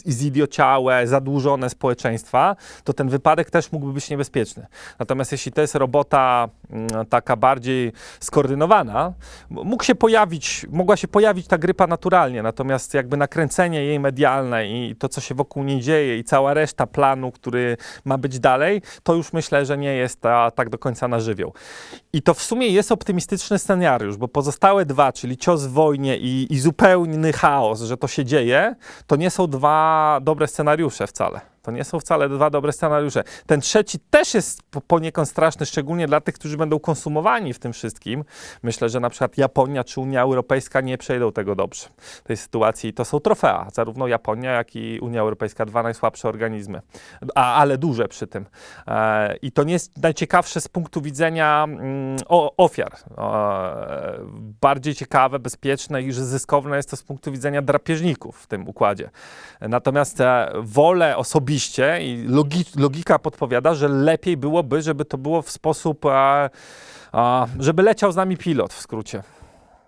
zidiociałe, 0.07 1.07
zadłużone 1.07 1.69
społeczeństwa, 1.69 2.55
to 2.83 2.93
ten 2.93 3.09
wypadek 3.09 3.49
też 3.49 3.71
mógłby 3.71 3.93
być 3.93 4.09
niebezpieczny. 4.09 4.67
Natomiast 4.99 5.31
jeśli 5.31 5.51
to 5.51 5.61
jest 5.61 5.75
robota 5.75 6.49
mm, 6.69 7.05
taka 7.05 7.35
bardziej 7.35 7.91
skoordynowana, 8.19 9.13
m- 9.51 9.57
mógł 9.63 9.83
się 9.83 9.95
pojawić, 9.95 10.65
mogła 10.69 10.97
się 10.97 11.07
pojawić 11.07 11.47
ta 11.47 11.57
grypa 11.57 11.87
naturalnie, 11.87 12.43
natomiast 12.43 12.93
jakby 12.93 13.17
nakręcenie 13.17 13.83
jej 13.83 13.99
medialne 13.99 14.67
i 14.67 14.95
to, 14.95 15.09
co 15.09 15.21
się 15.21 15.35
wokół 15.35 15.63
niej 15.63 15.76
dzieje 15.81 16.17
i 16.17 16.23
cała 16.23 16.53
reszta 16.53 16.87
planu, 16.87 17.31
który 17.31 17.77
ma 18.05 18.17
być 18.17 18.39
dalej, 18.39 18.81
to 19.03 19.13
już 19.13 19.33
myślę, 19.33 19.65
że 19.65 19.77
nie 19.77 19.93
jest 19.93 20.21
ta, 20.21 20.51
tak 20.51 20.69
do 20.69 20.77
końca 20.77 21.07
na 21.07 21.19
żywioł. 21.19 21.53
I 22.13 22.21
to 22.21 22.33
w 22.33 22.41
sumie 22.41 22.67
jest 22.67 22.91
optymistyczny 22.91 23.59
scenariusz, 23.59 24.17
bo 24.17 24.27
pozostałe 24.27 24.85
dwa, 24.85 25.13
czyli 25.13 25.37
cios 25.37 25.65
w 25.65 25.71
wojnie 25.71 26.17
i, 26.17 26.47
i 26.49 26.59
zupełny 26.59 27.33
chaos, 27.33 27.81
że 27.81 27.97
to 27.97 28.07
się 28.07 28.25
dzieje, 28.25 28.75
to 29.07 29.15
nie 29.15 29.29
są 29.29 29.47
dwa 29.47 30.19
dobre 30.21 30.47
scenariusze 30.47 31.07
wcale. 31.07 31.56
To 31.67 31.71
nie 31.71 31.83
są 31.83 31.99
wcale 31.99 32.29
dwa 32.29 32.49
dobre 32.49 32.71
scenariusze. 32.71 33.23
Ten 33.45 33.61
trzeci 33.61 33.99
też 34.09 34.33
jest 34.33 34.63
po- 34.63 34.81
poniekąd 34.81 35.29
straszny, 35.29 35.65
szczególnie 35.65 36.07
dla 36.07 36.21
tych, 36.21 36.35
którzy 36.35 36.57
będą 36.57 36.79
konsumowani 36.79 37.53
w 37.53 37.59
tym 37.59 37.73
wszystkim. 37.73 38.23
Myślę, 38.63 38.89
że 38.89 38.99
na 38.99 39.09
przykład 39.09 39.37
Japonia 39.37 39.83
czy 39.83 40.01
Unia 40.01 40.21
Europejska 40.21 40.81
nie 40.81 40.97
przejdą 40.97 41.31
tego 41.31 41.55
dobrze. 41.55 41.87
Tej 42.23 42.37
sytuacji 42.37 42.93
to 42.93 43.05
są 43.05 43.19
trofea. 43.19 43.67
Zarówno 43.73 44.07
Japonia, 44.07 44.51
jak 44.51 44.75
i 44.75 44.99
Unia 44.99 45.21
Europejska, 45.21 45.65
dwa 45.65 45.83
najsłabsze 45.83 46.29
organizmy, 46.29 46.81
a, 47.35 47.55
ale 47.55 47.77
duże 47.77 48.07
przy 48.07 48.27
tym. 48.27 48.45
E, 48.87 49.37
I 49.41 49.51
to 49.51 49.63
nie 49.63 49.73
jest 49.73 49.97
najciekawsze 49.97 50.61
z 50.61 50.67
punktu 50.67 51.01
widzenia 51.01 51.63
mm, 51.63 52.17
o, 52.27 52.53
ofiar. 52.57 52.91
Bardziej 54.61 54.95
ciekawe, 54.95 55.39
bezpieczne 55.39 56.01
i 56.01 56.11
zyskowne 56.11 56.77
jest 56.77 56.89
to 56.89 56.95
z 56.97 57.03
punktu 57.03 57.31
widzenia 57.31 57.61
drapieżników 57.61 58.39
w 58.39 58.47
tym 58.47 58.67
układzie. 58.67 59.09
Natomiast 59.61 60.21
e, 60.21 60.51
wolę 60.61 61.17
osobiście 61.57 61.99
i 62.01 62.23
logi, 62.27 62.65
logika 62.75 63.19
podpowiada, 63.19 63.73
że 63.73 63.87
lepiej 63.87 64.37
byłoby, 64.37 64.81
żeby 64.81 65.05
to 65.05 65.17
było 65.17 65.41
w 65.41 65.51
sposób, 65.51 66.05
e, 66.05 66.49
a, 67.11 67.47
żeby 67.59 67.83
leciał 67.83 68.11
z 68.11 68.15
nami 68.15 68.37
pilot 68.37 68.73
w 68.73 68.81
skrócie. 68.81 69.23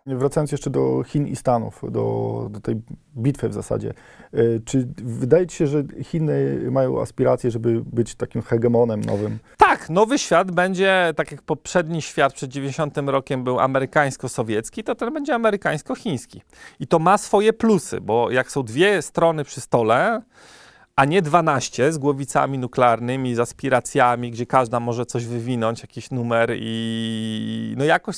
Wracając 0.06 0.52
jeszcze 0.52 0.70
do 0.70 1.04
Chin 1.04 1.28
i 1.28 1.36
Stanów, 1.36 1.82
do, 1.92 2.48
do 2.52 2.60
tej 2.60 2.76
bitwy 3.18 3.50
w 3.50 3.54
zasadzie. 3.54 3.94
Y, 4.34 4.62
Czy 4.66 4.88
wydaje 4.98 5.48
ci 5.48 5.58
się, 5.58 5.68
że 5.68 5.84
Chiny 6.04 6.60
mają 6.72 7.02
aspiracje, 7.02 7.52
żeby 7.52 7.82
być 7.86 8.16
takim 8.16 8.42
hegemonem 8.42 9.02
nowym? 9.02 9.40
Tak, 9.58 9.90
nowy 9.90 10.20
świat 10.20 10.52
będzie, 10.52 11.14
tak 11.16 11.32
jak 11.32 11.42
poprzedni 11.42 12.02
świat 12.02 12.34
przed 12.34 12.52
90 12.52 12.98
rokiem 12.98 13.44
był 13.44 13.60
amerykańsko-sowiecki, 13.60 14.84
to 14.84 14.96
ten 14.96 15.14
będzie 15.14 15.36
amerykańsko-chiński. 15.36 16.42
I 16.80 16.88
to 16.88 17.00
ma 17.00 17.18
swoje 17.18 17.54
plusy, 17.54 18.02
bo 18.02 18.32
jak 18.32 18.52
są 18.52 18.64
dwie 18.64 19.02
strony 19.02 19.44
przy 19.44 19.62
stole, 19.62 20.22
a 21.00 21.06
nie 21.06 21.22
12 21.22 21.92
z 21.92 21.98
głowicami 21.98 22.58
nuklearnymi, 22.58 23.36
z 23.36 23.40
aspiracjami, 23.40 24.32
gdzie 24.32 24.46
każda 24.46 24.80
może 24.80 25.06
coś 25.06 25.26
wywinąć, 25.26 25.82
jakiś 25.82 26.12
numer 26.12 26.52
i 26.56 27.76
no 27.78 27.86
jakoś 27.86 28.18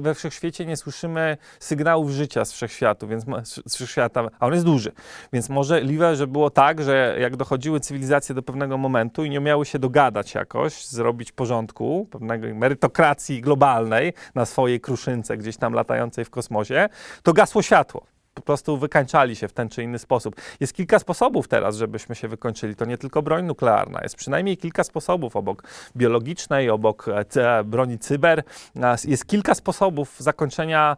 we 0.00 0.14
wszechświecie 0.14 0.66
nie 0.66 0.76
słyszymy 0.76 1.36
sygnałów 1.60 2.10
życia 2.10 2.44
z 2.44 2.52
wszechświatu, 2.52 3.08
więc 3.08 3.24
z 3.66 3.74
wszechświata, 3.74 4.28
a 4.40 4.46
on 4.46 4.52
jest 4.52 4.64
duży. 4.64 4.92
Więc 5.32 5.48
możliwe, 5.48 6.16
że 6.16 6.26
było 6.26 6.50
tak, 6.50 6.82
że 6.82 7.16
jak 7.20 7.36
dochodziły 7.36 7.80
cywilizacje 7.80 8.34
do 8.34 8.42
pewnego 8.42 8.78
momentu 8.78 9.24
i 9.24 9.30
nie 9.30 9.38
umiały 9.38 9.66
się 9.66 9.78
dogadać 9.78 10.34
jakoś, 10.34 10.86
zrobić 10.86 11.32
porządku, 11.32 12.08
pewnego 12.10 12.54
merytokracji 12.54 13.40
globalnej 13.40 14.12
na 14.34 14.44
swojej 14.44 14.80
kruszynce 14.80 15.36
gdzieś 15.36 15.56
tam 15.56 15.72
latającej 15.72 16.24
w 16.24 16.30
kosmosie, 16.30 16.88
to 17.22 17.32
gasło 17.32 17.62
światło. 17.62 18.12
Po 18.34 18.42
prostu 18.42 18.76
wykańczali 18.76 19.36
się 19.36 19.48
w 19.48 19.52
ten 19.52 19.68
czy 19.68 19.82
inny 19.82 19.98
sposób. 19.98 20.36
Jest 20.60 20.72
kilka 20.72 20.98
sposobów 20.98 21.48
teraz, 21.48 21.76
żebyśmy 21.76 22.14
się 22.14 22.28
wykończyli. 22.28 22.76
To 22.76 22.84
nie 22.84 22.98
tylko 22.98 23.22
broń 23.22 23.44
nuklearna. 23.44 24.00
Jest 24.02 24.16
przynajmniej 24.16 24.56
kilka 24.56 24.84
sposobów 24.84 25.36
obok 25.36 25.62
biologicznej, 25.96 26.70
obok 26.70 27.08
e, 27.08 27.24
c- 27.24 27.64
broni 27.64 27.98
cyber. 27.98 28.42
a, 28.82 28.96
Jest 29.04 29.26
kilka 29.26 29.54
sposobów 29.54 30.14
zakończenia 30.18 30.96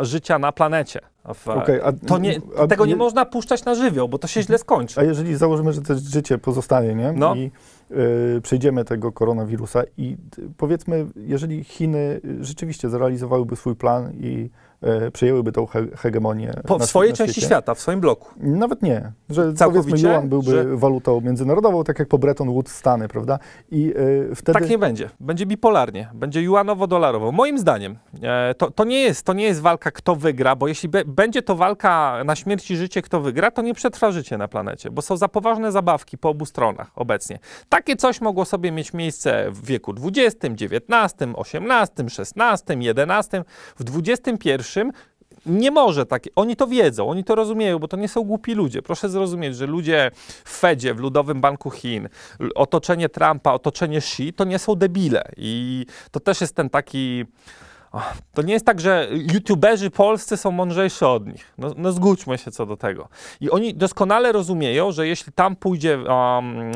życia 0.00 0.38
na 0.38 0.52
planecie. 0.52 1.00
W, 1.34 1.48
Okej, 1.48 1.80
a- 1.84 1.92
to 2.06 2.18
nie, 2.18 2.40
a 2.58 2.66
tego 2.66 2.86
nie 2.86 2.96
można 2.96 3.24
puszczać 3.24 3.64
na 3.64 3.74
żywioł, 3.74 4.08
bo 4.08 4.18
to 4.18 4.26
się 4.28 4.42
źle 4.42 4.58
skończy. 4.58 5.00
A 5.00 5.02
jeżeli 5.04 5.36
założymy, 5.36 5.72
że 5.72 5.82
to 5.82 5.94
życie 5.98 6.38
pozostanie, 6.38 6.94
nie? 6.94 7.12
No. 7.12 7.34
I 7.34 7.50
y, 8.36 8.40
przejdziemy 8.42 8.84
tego 8.84 9.12
koronawirusa 9.12 9.82
i 9.96 10.16
powiedzmy, 10.56 11.06
jeżeli 11.16 11.64
Chiny 11.64 12.20
y, 12.24 12.44
rzeczywiście 12.44 12.88
zrealizowałyby 12.90 13.56
swój 13.56 13.76
plan 13.76 14.12
i 14.20 14.50
przejęłyby 15.12 15.52
tą 15.52 15.66
he 15.66 15.86
hegemonię 15.96 16.52
Po, 16.66 16.78
w 16.78 16.84
swojej 16.84 17.12
części 17.12 17.32
świecie, 17.32 17.46
świata, 17.46 17.74
w 17.74 17.80
swoim 17.80 18.00
bloku. 18.00 18.28
Nawet 18.40 18.82
nie, 18.82 19.12
że 19.30 19.54
Całkowicie? 19.54 19.90
powiedzmy 19.90 20.08
yuan 20.10 20.28
byłby 20.28 20.50
Że- 20.50 20.76
walutą 20.76 21.20
międzynarodową, 21.20 21.84
tak 21.84 21.98
jak 21.98 22.08
po 22.08 22.18
Bretton 22.18 22.48
Woods 22.48 22.74
Stany, 22.74 23.08
prawda? 23.08 23.38
I 23.70 23.94
y, 24.30 24.34
wtedy... 24.34 24.58
Tak 24.58 24.70
nie 24.70 24.78
będzie. 24.78 25.10
Będzie 25.20 25.46
bipolarnie. 25.46 26.08
Będzie 26.14 26.40
juanowo-dolarowo. 26.42 27.32
Moim 27.32 27.58
zdaniem 27.58 27.98
e, 28.22 28.54
to, 28.54 28.70
to, 28.70 28.84
nie 28.84 29.00
jest, 29.00 29.26
to 29.26 29.32
nie 29.32 29.44
jest 29.44 29.60
walka, 29.60 29.90
kto 29.90 30.16
wygra, 30.16 30.56
bo 30.56 30.68
jeśli 30.68 30.88
be, 30.88 31.04
będzie 31.04 31.42
to 31.42 31.56
walka 31.56 32.22
na 32.24 32.36
śmierć 32.36 32.70
i 32.70 32.76
życie, 32.76 33.02
kto 33.02 33.20
wygra, 33.20 33.50
to 33.50 33.62
nie 33.62 33.74
przetrwa 33.74 34.10
życie 34.12 34.38
na 34.38 34.48
planecie, 34.48 34.90
bo 34.90 35.02
są 35.02 35.16
za 35.16 35.28
poważne 35.28 35.72
zabawki 35.72 36.18
po 36.18 36.28
obu 36.28 36.46
stronach 36.46 36.90
obecnie. 36.96 37.38
Takie 37.68 37.96
coś 37.96 38.20
mogło 38.20 38.44
sobie 38.44 38.72
mieć 38.72 38.92
miejsce 38.92 39.50
w 39.50 39.66
wieku 39.66 39.94
XX, 40.04 40.36
XIX, 40.44 40.82
XVIII, 41.38 42.06
XVI, 42.18 42.88
XI. 43.00 43.36
W 43.78 43.98
XXI 43.98 44.50
nie 45.46 45.70
może 45.70 46.06
takie. 46.06 46.30
Oni 46.36 46.56
to 46.56 46.66
wiedzą, 46.66 47.08
oni 47.10 47.24
to 47.24 47.34
rozumieją, 47.34 47.78
bo 47.78 47.88
to 47.88 47.96
nie 47.96 48.08
są 48.08 48.22
głupi 48.22 48.54
ludzie. 48.54 48.82
Proszę 48.82 49.08
zrozumieć, 49.08 49.56
że 49.56 49.66
ludzie 49.66 50.10
w 50.44 50.58
Fedzie, 50.58 50.94
w 50.94 51.00
Ludowym 51.00 51.40
Banku 51.40 51.70
Chin, 51.70 52.08
otoczenie 52.54 53.08
Trumpa, 53.08 53.52
otoczenie 53.52 53.98
Xi, 53.98 54.32
to 54.32 54.44
nie 54.44 54.58
są 54.58 54.74
debile. 54.74 55.24
I 55.36 55.86
to 56.10 56.20
też 56.20 56.40
jest 56.40 56.56
ten 56.56 56.70
taki. 56.70 57.24
To 58.34 58.42
nie 58.42 58.52
jest 58.52 58.66
tak, 58.66 58.80
że 58.80 59.08
youtuberzy 59.32 59.90
polscy 59.90 60.36
są 60.36 60.50
mądrzejsi 60.50 61.04
od 61.04 61.26
nich. 61.26 61.54
No, 61.58 61.70
no 61.76 61.92
zgódźmy 61.92 62.38
się 62.38 62.50
co 62.50 62.66
do 62.66 62.76
tego. 62.76 63.08
I 63.40 63.50
oni 63.50 63.74
doskonale 63.74 64.32
rozumieją, 64.32 64.92
że 64.92 65.06
jeśli 65.06 65.32
tam 65.32 65.56
pójdzie 65.56 65.98
um, 65.98 66.72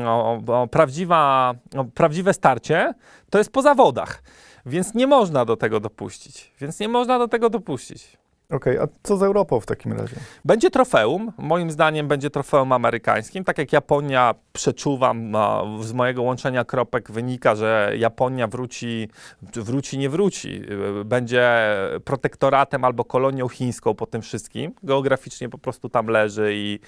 prawdziwa, 0.71 1.53
prawdziwe 1.93 2.33
starcie, 2.33 2.93
to 3.29 3.37
jest 3.37 3.51
po 3.51 3.61
zawodach. 3.61 4.21
Więc 4.67 4.93
nie 4.93 5.07
można 5.07 5.45
do 5.45 5.57
tego 5.57 5.79
dopuścić. 5.79 6.51
Więc 6.61 6.79
nie 6.79 6.87
można 6.87 7.19
do 7.19 7.27
tego 7.27 7.49
dopuścić. 7.49 8.17
Okej, 8.51 8.77
a 8.77 8.87
co 9.03 9.17
z 9.17 9.23
Europą 9.23 9.59
w 9.59 9.65
takim 9.65 9.93
razie? 9.93 10.15
Będzie 10.45 10.69
trofeum, 10.69 11.31
moim 11.37 11.71
zdaniem 11.71 12.07
będzie 12.07 12.29
trofeum 12.29 12.71
amerykańskim. 12.71 13.43
Tak 13.43 13.57
jak 13.57 13.73
Japonia 13.73 14.35
przeczuwam, 14.53 15.33
z 15.81 15.93
mojego 15.93 16.21
łączenia 16.21 16.65
kropek 16.65 17.11
wynika, 17.11 17.55
że 17.55 17.91
Japonia 17.97 18.47
wróci, 18.47 19.09
wróci, 19.41 19.97
nie 19.97 20.09
wróci. 20.09 20.61
Będzie 21.05 21.75
protektoratem 22.05 22.85
albo 22.85 23.05
kolonią 23.05 23.47
chińską 23.47 23.93
po 23.93 24.05
tym 24.05 24.21
wszystkim. 24.21 24.73
Geograficznie 24.83 25.49
po 25.49 25.57
prostu 25.57 25.89
tam 25.89 26.07
leży 26.07 26.51
i, 26.53 26.79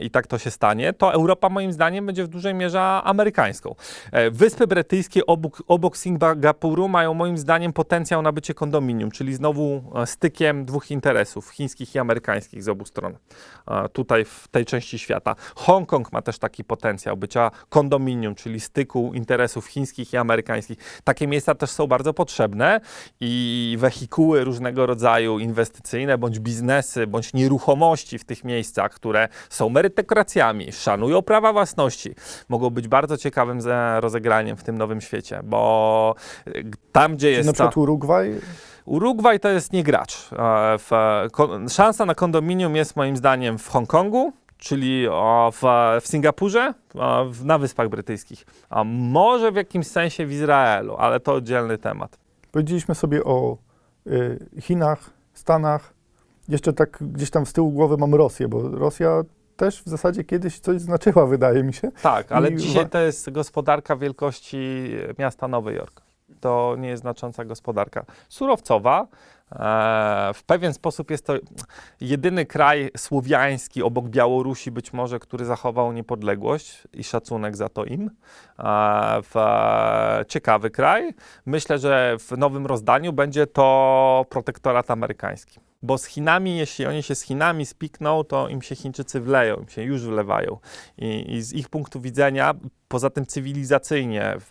i 0.00 0.10
tak 0.10 0.26
to 0.26 0.38
się 0.38 0.50
stanie. 0.50 0.92
To 0.92 1.12
Europa 1.12 1.48
moim 1.48 1.72
zdaniem 1.72 2.06
będzie 2.06 2.24
w 2.24 2.28
dużej 2.28 2.54
mierze 2.54 2.80
amerykańską. 2.80 3.74
E, 4.12 4.30
Wyspy 4.30 4.66
Brytyjskie 4.66 5.26
obok, 5.26 5.62
obok 5.66 5.96
Singapuru 5.96 6.88
mają 6.88 7.14
moim 7.14 7.38
zdaniem 7.38 7.72
potencjał 7.72 8.22
na 8.22 8.32
bycie 8.32 8.54
kondominium, 8.54 9.10
czyli 9.10 9.34
znowu 9.34 9.82
e, 9.94 10.06
stykiem 10.06 10.64
dwóch 10.64 10.85
interesów, 10.90 11.50
chińskich 11.50 11.94
i 11.94 11.98
amerykańskich 11.98 12.62
z 12.62 12.68
obu 12.68 12.84
stron, 12.84 13.16
e, 13.68 13.88
tutaj 13.88 14.24
w 14.24 14.48
tej 14.50 14.64
części 14.64 14.98
świata. 14.98 15.34
Hongkong 15.56 16.12
ma 16.12 16.22
też 16.22 16.38
taki 16.38 16.64
potencjał 16.64 17.16
bycia 17.16 17.50
kondominium, 17.68 18.34
czyli 18.34 18.60
styku 18.60 19.10
interesów 19.14 19.66
chińskich 19.66 20.12
i 20.12 20.16
amerykańskich. 20.16 20.78
Takie 21.04 21.26
miejsca 21.26 21.54
też 21.54 21.70
są 21.70 21.86
bardzo 21.86 22.14
potrzebne 22.14 22.80
i 23.20 23.76
wehikuły 23.80 24.44
różnego 24.44 24.86
rodzaju 24.86 25.38
inwestycyjne, 25.38 26.18
bądź 26.18 26.38
biznesy, 26.38 27.06
bądź 27.06 27.34
nieruchomości 27.34 28.18
w 28.18 28.24
tych 28.24 28.44
miejscach, 28.44 28.92
które 28.92 29.28
są 29.50 29.68
merytokracjami, 29.68 30.72
szanują 30.72 31.22
prawa 31.22 31.52
własności, 31.52 32.14
mogą 32.48 32.70
być 32.70 32.88
bardzo 32.88 33.16
ciekawym 33.16 33.60
ze- 33.60 34.00
rozegraniem 34.00 34.56
w 34.56 34.62
tym 34.64 34.78
nowym 34.78 35.00
świecie, 35.00 35.40
bo 35.44 36.14
y, 36.48 36.64
tam, 36.92 37.16
gdzie 37.16 37.30
jest 37.30 37.46
na 37.46 37.52
ta... 37.52 37.56
przykład 37.56 37.76
Urugwaj, 37.76 38.34
Urugwaj 38.86 39.40
to 39.40 39.48
jest 39.48 39.72
nie 39.72 39.82
gracz. 39.82 40.28
E, 40.32 40.78
W, 40.78 40.90
szansa 41.68 42.06
na 42.06 42.14
kondominium 42.14 42.76
jest 42.76 42.96
moim 42.96 43.16
zdaniem 43.16 43.58
w 43.58 43.68
Hongkongu, 43.68 44.32
czyli 44.58 45.06
w, 45.52 45.62
w 46.00 46.06
Singapurze, 46.06 46.74
na 47.44 47.58
Wyspach 47.58 47.88
Brytyjskich, 47.88 48.46
a 48.70 48.84
może 48.84 49.52
w 49.52 49.56
jakimś 49.56 49.86
sensie 49.86 50.26
w 50.26 50.32
Izraelu, 50.32 50.96
ale 50.98 51.20
to 51.20 51.32
oddzielny 51.32 51.78
temat. 51.78 52.18
Powiedzieliśmy 52.52 52.94
sobie 52.94 53.24
o 53.24 53.56
y, 54.06 54.46
Chinach, 54.60 55.10
Stanach. 55.34 55.94
Jeszcze 56.48 56.72
tak 56.72 56.98
gdzieś 57.00 57.30
tam 57.30 57.46
z 57.46 57.52
tyłu 57.52 57.70
głowy 57.70 57.96
mam 57.96 58.14
Rosję, 58.14 58.48
bo 58.48 58.68
Rosja 58.68 59.22
też 59.56 59.82
w 59.82 59.88
zasadzie 59.88 60.24
kiedyś 60.24 60.60
coś 60.60 60.80
znaczyła, 60.80 61.26
wydaje 61.26 61.62
mi 61.62 61.74
się. 61.74 61.90
Tak, 62.02 62.32
ale 62.32 62.50
I 62.50 62.56
dzisiaj 62.56 62.88
to 62.88 62.98
jest 62.98 63.30
gospodarka 63.30 63.96
wielkości 63.96 64.90
miasta 65.18 65.48
Nowy 65.48 65.72
Jork. 65.74 66.05
To 66.40 66.74
nie 66.78 66.88
jest 66.88 67.02
znacząca 67.02 67.44
gospodarka. 67.44 68.04
Surowcowa. 68.28 69.06
E, 69.52 70.30
w 70.34 70.42
pewien 70.42 70.74
sposób 70.74 71.10
jest 71.10 71.26
to 71.26 71.34
jedyny 72.00 72.46
kraj 72.46 72.90
słowiański 72.96 73.82
obok 73.82 74.08
Białorusi, 74.08 74.70
być 74.70 74.92
może, 74.92 75.18
który 75.18 75.44
zachował 75.44 75.92
niepodległość 75.92 76.82
i 76.92 77.04
szacunek 77.04 77.56
za 77.56 77.68
to 77.68 77.84
im. 77.84 78.10
E, 78.58 79.22
e, 79.36 80.24
ciekawy 80.28 80.70
kraj. 80.70 81.14
Myślę, 81.46 81.78
że 81.78 82.16
w 82.18 82.38
nowym 82.38 82.66
rozdaniu 82.66 83.12
będzie 83.12 83.46
to 83.46 84.26
protektorat 84.28 84.90
amerykański. 84.90 85.60
Bo 85.82 85.98
z 85.98 86.04
Chinami, 86.04 86.56
jeśli 86.56 86.86
oni 86.86 87.02
się 87.02 87.14
z 87.14 87.22
Chinami 87.22 87.66
spikną, 87.66 88.24
to 88.24 88.48
im 88.48 88.62
się 88.62 88.74
Chińczycy 88.74 89.20
wleją, 89.20 89.56
im 89.56 89.68
się 89.68 89.82
już 89.82 90.02
wlewają. 90.02 90.58
I, 90.98 91.34
i 91.34 91.42
z 91.42 91.52
ich 91.52 91.68
punktu 91.68 92.00
widzenia, 92.00 92.54
poza 92.88 93.10
tym 93.10 93.26
cywilizacyjnie, 93.26 94.36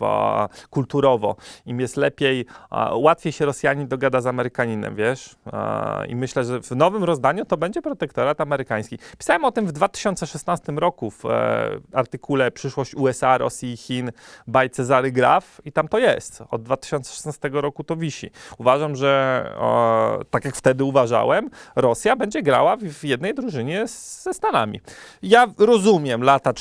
kulturowo, 0.70 1.36
im 1.66 1.80
jest 1.80 1.96
lepiej, 1.96 2.46
łatwiej 2.92 3.32
się 3.32 3.44
Rosjanin 3.46 3.88
dogada 3.88 4.20
z 4.20 4.26
Amerykaninem, 4.26 4.94
wiesz? 4.94 5.36
I 6.08 6.16
myślę, 6.16 6.44
że 6.44 6.62
w 6.62 6.70
nowym 6.70 7.04
rozdaniu 7.04 7.44
to 7.44 7.56
będzie 7.56 7.82
protektorat 7.82 8.40
amerykański. 8.40 8.98
Pisałem 9.18 9.44
o 9.44 9.52
tym 9.52 9.66
w 9.66 9.72
2016 9.72 10.72
roku 10.72 11.10
w 11.10 11.24
e, 11.24 11.70
artykule 11.92 12.50
Przyszłość 12.50 12.94
USA, 12.94 13.38
Rosji 13.38 13.72
i 13.72 13.76
Chin 13.76 14.12
by 14.46 14.70
Cezary 14.70 15.12
Graf 15.12 15.60
i 15.64 15.72
tam 15.72 15.88
to 15.88 15.98
jest. 15.98 16.42
Od 16.50 16.62
2016 16.62 17.50
roku 17.52 17.84
to 17.84 17.96
wisi. 17.96 18.30
Uważam, 18.58 18.96
że 18.96 19.36
tak 20.30 20.44
jak 20.44 20.56
wtedy 20.56 20.84
uważałem, 20.84 21.50
Rosja 21.76 22.16
będzie 22.16 22.42
grała 22.42 22.76
w, 22.76 23.04
jednej 23.04 23.34
drużynie 23.34 23.86
ze 24.22 24.34
Stanami. 24.34 24.80
Ja 25.22 25.46
rozumiem 25.58 26.22
lata 26.22 26.52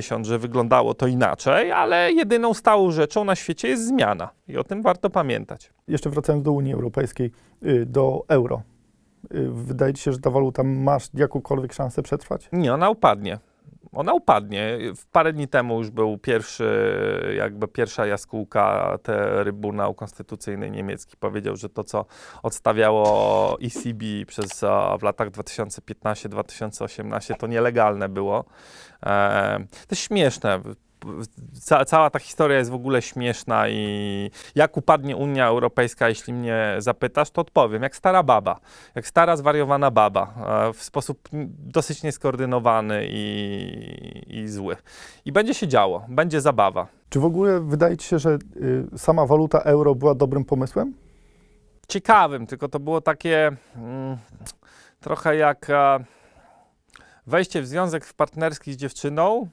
45-90, 0.00 0.24
że 0.24 0.38
wyglądało 0.38 0.94
to 0.94 1.06
inaczej, 1.06 1.72
ale 1.72 2.12
jedyną 2.12 2.54
stałą 2.54 2.90
rzeczą 2.90 3.24
na 3.24 3.34
świecie 3.34 3.68
jest 3.68 3.86
zmiana 3.88 4.30
i 4.48 4.56
o 4.56 4.64
tym 4.64 4.82
warto 4.82 5.10
pamiętać. 5.10 5.72
Jeszcze 5.88 6.10
wracając 6.10 6.44
do 6.44 6.52
Unii 6.52 6.74
Europejskiej, 6.74 7.30
y, 7.66 7.86
do 7.86 8.24
euro. 8.28 8.62
Y, 9.34 9.50
Wydaje 9.50 9.94
ci 9.94 10.02
się, 10.02 10.12
że 10.12 10.18
ta 10.18 10.30
waluta 10.30 10.62
ma 10.62 10.98
jakąkolwiek 11.14 11.72
szansę 11.72 12.02
przetrwać? 12.02 12.48
Nie, 12.52 12.74
ona 12.74 12.90
upadnie. 12.90 13.38
Ona 13.96 14.12
upadnie. 14.12 14.78
W 14.96 15.06
Parę 15.06 15.32
dni 15.32 15.48
temu 15.48 15.78
już 15.78 15.90
był 15.90 16.18
pierwszy, 16.18 17.34
jakby 17.36 17.68
pierwsza 17.68 18.06
jaskółka 18.06 18.98
Trybunał 19.02 19.94
Konstytucyjny 19.94 20.70
Niemiecki 20.70 21.16
powiedział, 21.16 21.56
że 21.56 21.68
to, 21.68 21.84
co 21.84 22.04
odstawiało 22.42 23.56
ECB 23.62 24.02
przez, 24.26 24.60
w 24.98 25.02
latach 25.02 25.30
2015-2018, 25.30 27.36
to 27.36 27.46
nielegalne 27.46 28.08
było. 28.08 28.44
E, 29.06 29.66
to 29.88 29.94
śmieszne. 29.94 30.60
Ca, 31.60 31.84
cała 31.84 32.10
ta 32.10 32.18
historia 32.18 32.58
jest 32.58 32.70
w 32.70 32.74
ogóle 32.74 33.02
śmieszna 33.02 33.68
i 33.68 34.30
jak 34.54 34.76
upadnie 34.76 35.16
Unia 35.16 35.46
Europejska, 35.46 36.08
jeśli 36.08 36.32
mnie 36.32 36.76
zapytasz, 36.78 37.30
to 37.30 37.40
odpowiem, 37.40 37.82
jak 37.82 37.96
stara 37.96 38.22
baba, 38.22 38.60
jak 38.94 39.06
stara 39.06 39.36
zwariowana 39.36 39.90
baba, 39.90 40.34
e, 40.68 40.72
w 40.72 40.82
sposób 40.82 41.28
dosyć 41.58 42.02
nieskoordynowany 42.02 43.06
i, 43.08 44.22
i 44.28 44.48
zły. 44.48 44.76
I 45.24 45.32
będzie 45.32 45.54
się 45.54 45.68
działo, 45.68 46.06
będzie 46.08 46.40
zabawa. 46.40 46.86
Czy 47.08 47.20
w 47.20 47.24
ogóle 47.24 47.60
wydaje 47.60 47.96
ci 47.96 48.08
się, 48.08 48.18
że 48.18 48.38
y, 48.56 48.98
sama 48.98 49.26
waluta 49.26 49.58
euro 49.58 49.94
była 49.94 50.14
dobrym 50.14 50.44
pomysłem? 50.44 50.94
ciekawym, 51.88 52.46
tylko 52.46 52.68
to 52.68 52.80
było 52.80 53.00
takie 53.00 53.56
mm, 53.76 54.16
trochę 55.00 55.36
jak 55.36 55.70
e, 55.70 56.04
wejście 57.26 57.62
w 57.62 57.66
związek 57.66 58.14
partnerski 58.14 58.72
z 58.72 58.76
dziewczyną, 58.76 59.48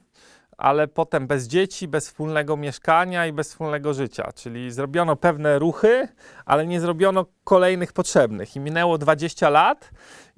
ale 0.57 0.87
potem 0.87 1.27
bez 1.27 1.47
dzieci, 1.47 1.87
bez 1.87 2.07
wspólnego 2.07 2.57
mieszkania 2.57 3.27
i 3.27 3.33
bez 3.33 3.49
wspólnego 3.49 3.93
życia. 3.93 4.31
Czyli 4.35 4.71
zrobiono 4.71 5.15
pewne 5.15 5.59
ruchy, 5.59 6.07
ale 6.45 6.67
nie 6.67 6.79
zrobiono 6.79 7.25
kolejnych 7.43 7.93
potrzebnych. 7.93 8.55
I 8.55 8.59
minęło 8.59 8.97
20 8.97 9.49
lat 9.49 9.91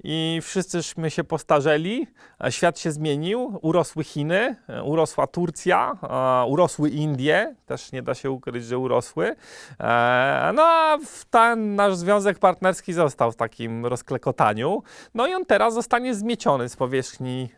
i 0.04 0.40
wszyscyśmy 0.42 1.10
się 1.10 1.24
postarzeli, 1.24 2.06
a 2.38 2.50
świat 2.50 2.78
się 2.78 2.92
zmienił, 2.92 3.58
urosły 3.62 4.04
Chiny, 4.04 4.56
e, 4.68 4.82
urosła 4.82 5.26
Turcja, 5.26 5.92
e, 6.02 6.46
urosły 6.46 6.90
Indie, 6.90 7.54
też 7.66 7.92
nie 7.92 8.02
da 8.02 8.14
się 8.14 8.30
ukryć, 8.30 8.64
że 8.64 8.78
urosły. 8.78 9.36
E, 9.80 10.52
No 10.54 10.62
a 10.62 10.98
ten 11.30 11.74
nasz 11.74 11.96
związek 11.96 12.38
partnerski 12.38 12.92
został 12.92 13.32
w 13.32 13.36
takim 13.36 13.86
rozklekotaniu. 13.86 14.82
No 15.14 15.26
i 15.26 15.34
on 15.34 15.44
teraz 15.44 15.74
zostanie 15.74 16.14
zmieciony 16.14 16.68
z 16.68 16.76
powierzchni 16.76 17.48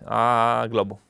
globu. 0.68 1.07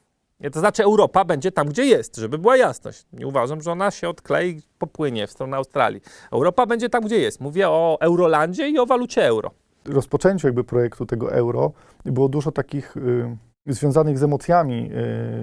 To 0.53 0.61
znaczy 0.61 0.83
Europa 0.83 1.25
będzie 1.25 1.53
tam, 1.53 1.69
gdzie 1.69 1.85
jest, 1.85 2.17
żeby 2.17 2.39
była 2.39 2.57
jasność. 2.57 3.05
Nie 3.13 3.27
uważam, 3.27 3.63
że 3.63 3.73
ona 3.73 3.91
się 3.91 4.09
odklei 4.09 4.51
i 4.51 4.63
popłynie 4.79 5.27
w 5.27 5.31
stronę 5.31 5.57
Australii. 5.57 6.01
Europa 6.33 6.67
będzie 6.67 6.89
tam, 6.89 7.05
gdzie 7.05 7.19
jest. 7.19 7.41
Mówię 7.41 7.69
o 7.69 7.99
Eurolandzie 8.01 8.69
i 8.69 8.79
o 8.79 8.87
walucie 8.87 9.27
euro. 9.27 9.51
rozpoczęciu 9.85 10.47
jakby 10.47 10.65
projektu 10.65 11.07
tego 11.07 11.33
euro 11.33 11.73
było 12.05 12.29
dużo 12.29 12.53
takich 12.53 12.97
y, 12.97 13.37
związanych 13.69 14.19
z 14.19 14.23
emocjami 14.23 14.91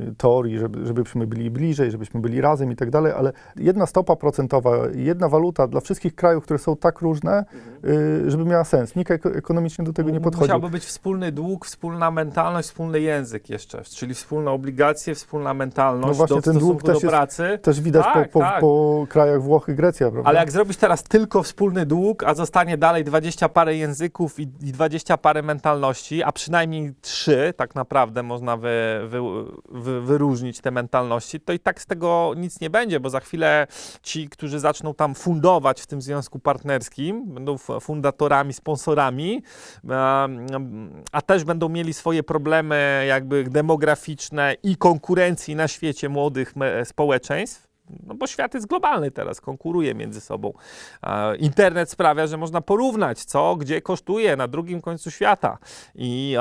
y, 0.10 0.16
teorii, 0.18 0.58
żeby, 0.60 0.86
żebyśmy 0.86 1.28
byli 1.28 1.52
bliżej, 1.52 1.92
żebyśmy 1.92 2.20
byli 2.20 2.42
razem 2.42 2.72
i 2.72 2.76
tak 2.76 2.90
dalej, 2.90 3.14
ale 3.18 3.32
jedna 3.56 3.86
stopa 3.86 4.16
procentowa, 4.16 4.72
jedna 4.96 5.30
waluta 5.30 5.68
dla 5.68 5.82
wszystkich 5.82 6.16
krajów, 6.16 6.44
które 6.44 6.60
są 6.60 6.76
tak 6.78 7.00
różne, 7.02 7.46
y, 7.86 8.32
żeby 8.32 8.46
miała 8.46 8.64
sens. 8.64 8.96
Nikt 8.96 9.12
ek- 9.12 9.26
ekonomicznie 9.26 9.86
do 9.86 9.94
tego 9.94 10.10
nie 10.10 10.22
podchodził. 10.22 10.48
Musiałby 10.48 10.70
być 10.70 10.86
wspólny 10.86 11.32
dług, 11.32 11.66
wspólna 11.66 12.12
mentalność, 12.12 12.68
wspólny 12.68 13.00
język 13.02 13.50
jeszcze, 13.50 13.82
czyli 13.84 14.14
wspólne 14.14 14.52
obligacje, 14.52 15.16
wspólna 15.16 15.54
mentalność 15.54 16.08
No 16.08 16.14
właśnie, 16.14 16.36
do 16.36 16.42
ten 16.42 16.54
dług 16.58 16.64
stosunku 16.82 16.86
też 16.88 16.94
do 16.94 17.00
jest- 17.08 17.08
pracy. 17.12 17.60
Też 17.62 17.82
widać 17.82 18.04
Tak, 18.06 18.32
po, 18.32 18.40
po, 18.40 18.46
tak. 18.46 18.60
po 18.62 19.06
krajach 19.10 19.42
Włochy, 19.42 19.74
Grecja, 19.76 20.12
prawda? 20.12 20.30
Ale 20.30 20.40
jak 20.40 20.52
zrobić 20.52 20.78
teraz 20.78 21.04
tylko 21.04 21.44
wspólny 21.44 21.86
dług, 21.86 22.24
a 22.24 22.34
zostanie 22.34 22.78
dalej 22.78 23.04
20 23.04 23.50
parę 23.50 23.76
języków 23.76 24.40
i, 24.40 24.44
i 24.44 24.72
20 24.72 25.18
parę 25.18 25.42
mentalności, 25.42 26.24
a 26.24 26.32
przynajmniej 26.32 26.94
trzy 27.02 27.54
tak 27.58 27.76
naprawdę 27.76 28.15
można 28.24 28.58
wy, 28.58 29.02
wy, 29.08 29.20
wy, 29.70 30.02
wyróżnić 30.02 30.62
te 30.62 30.72
mentalności, 30.72 31.40
to 31.40 31.54
i 31.54 31.60
tak 31.60 31.82
z 31.82 31.86
tego 31.86 32.34
nic 32.38 32.60
nie 32.62 32.70
będzie, 32.70 33.00
bo 33.00 33.10
za 33.10 33.20
chwilę 33.20 33.68
ci, 34.04 34.30
którzy 34.30 34.60
zaczną 34.60 34.94
tam 34.94 35.16
fundować 35.16 35.82
w 35.82 35.88
tym 35.88 36.02
związku 36.02 36.40
partnerskim, 36.40 37.26
będą 37.34 37.58
fundatorami, 37.58 38.54
sponsorami, 38.54 39.44
em, 39.84 41.04
a 41.12 41.22
też 41.22 41.44
będą 41.44 41.70
mieli 41.70 41.94
swoje 41.94 42.24
problemy 42.24 43.06
jakby 43.08 43.44
demograficzne 43.44 44.56
i 44.64 44.78
konkurencji 44.78 45.56
na 45.56 45.68
świecie 45.68 46.10
młodych 46.10 46.54
społeczeństw, 46.84 47.75
no 48.08 48.16
bo 48.16 48.28
świat 48.28 48.54
jest 48.54 48.68
globalny 48.68 49.12
teraz, 49.12 49.42
konkuruje 49.42 49.96
między 49.96 50.22
sobą. 50.22 50.54
E, 51.04 51.36
Internet 51.36 51.92
sprawia, 51.92 52.28
że 52.28 52.38
można 52.38 52.62
porównać, 52.62 53.24
co 53.24 53.56
gdzie 53.56 53.82
kosztuje 53.82 54.36
na 54.36 54.48
drugim 54.48 54.82
końcu 54.82 55.12
świata. 55.12 55.58
I 55.96 56.36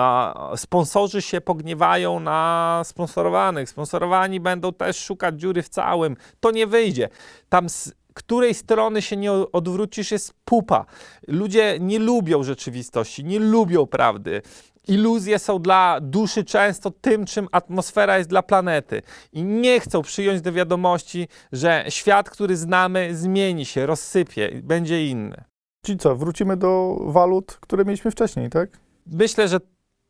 sponsorzy 0.57 1.22
się 1.22 1.40
pogniewają 1.40 2.20
na 2.20 2.80
sponsorowanych. 2.85 3.68
Sponsorowani 3.68 4.40
będą 4.40 4.72
też 4.72 5.04
szukać 5.04 5.40
dziury 5.40 5.62
w 5.62 5.68
całym. 5.68 6.16
To 6.40 6.50
nie 6.50 6.66
wyjdzie. 6.66 7.09
Tam 7.48 7.66
której 8.14 8.55
strony 8.55 9.03
się 9.03 9.16
nie 9.16 9.33
odwrócisz 9.33 10.11
jest 10.11 10.35
pupa. 10.44 10.87
Ludzie 11.29 11.79
nie 11.81 11.98
lubią 11.98 12.42
rzeczywistości, 12.42 13.24
nie 13.24 13.38
lubią 13.38 13.87
prawdy. 13.87 14.42
Iluzje 14.88 15.38
są 15.38 15.59
dla 15.59 15.98
duszy 16.00 16.44
często 16.44 16.90
tym, 16.90 17.27
czym 17.27 17.48
atmosfera 17.53 18.18
jest 18.18 18.31
dla 18.31 18.42
planety. 18.42 19.03
I 19.33 19.42
nie 19.42 19.81
chcą 19.81 20.03
przyjąć 20.03 20.40
do 20.40 20.53
wiadomości, 20.53 21.29
że 21.53 21.85
świat, 21.88 22.31
który 22.31 22.57
znamy, 22.57 23.16
zmieni 23.16 23.64
się, 23.64 23.87
rozsypie, 23.87 24.48
i 24.48 24.62
będzie 24.62 25.07
inny. 25.07 25.44
Czyli 25.85 25.98
co, 25.98 26.16
wrócimy 26.16 26.57
do 26.57 26.98
walut, 27.00 27.59
które 27.61 27.85
mieliśmy 27.85 28.11
wcześniej, 28.11 28.50
tak? 28.50 28.79
Myślę, 29.07 29.48
że 29.48 29.61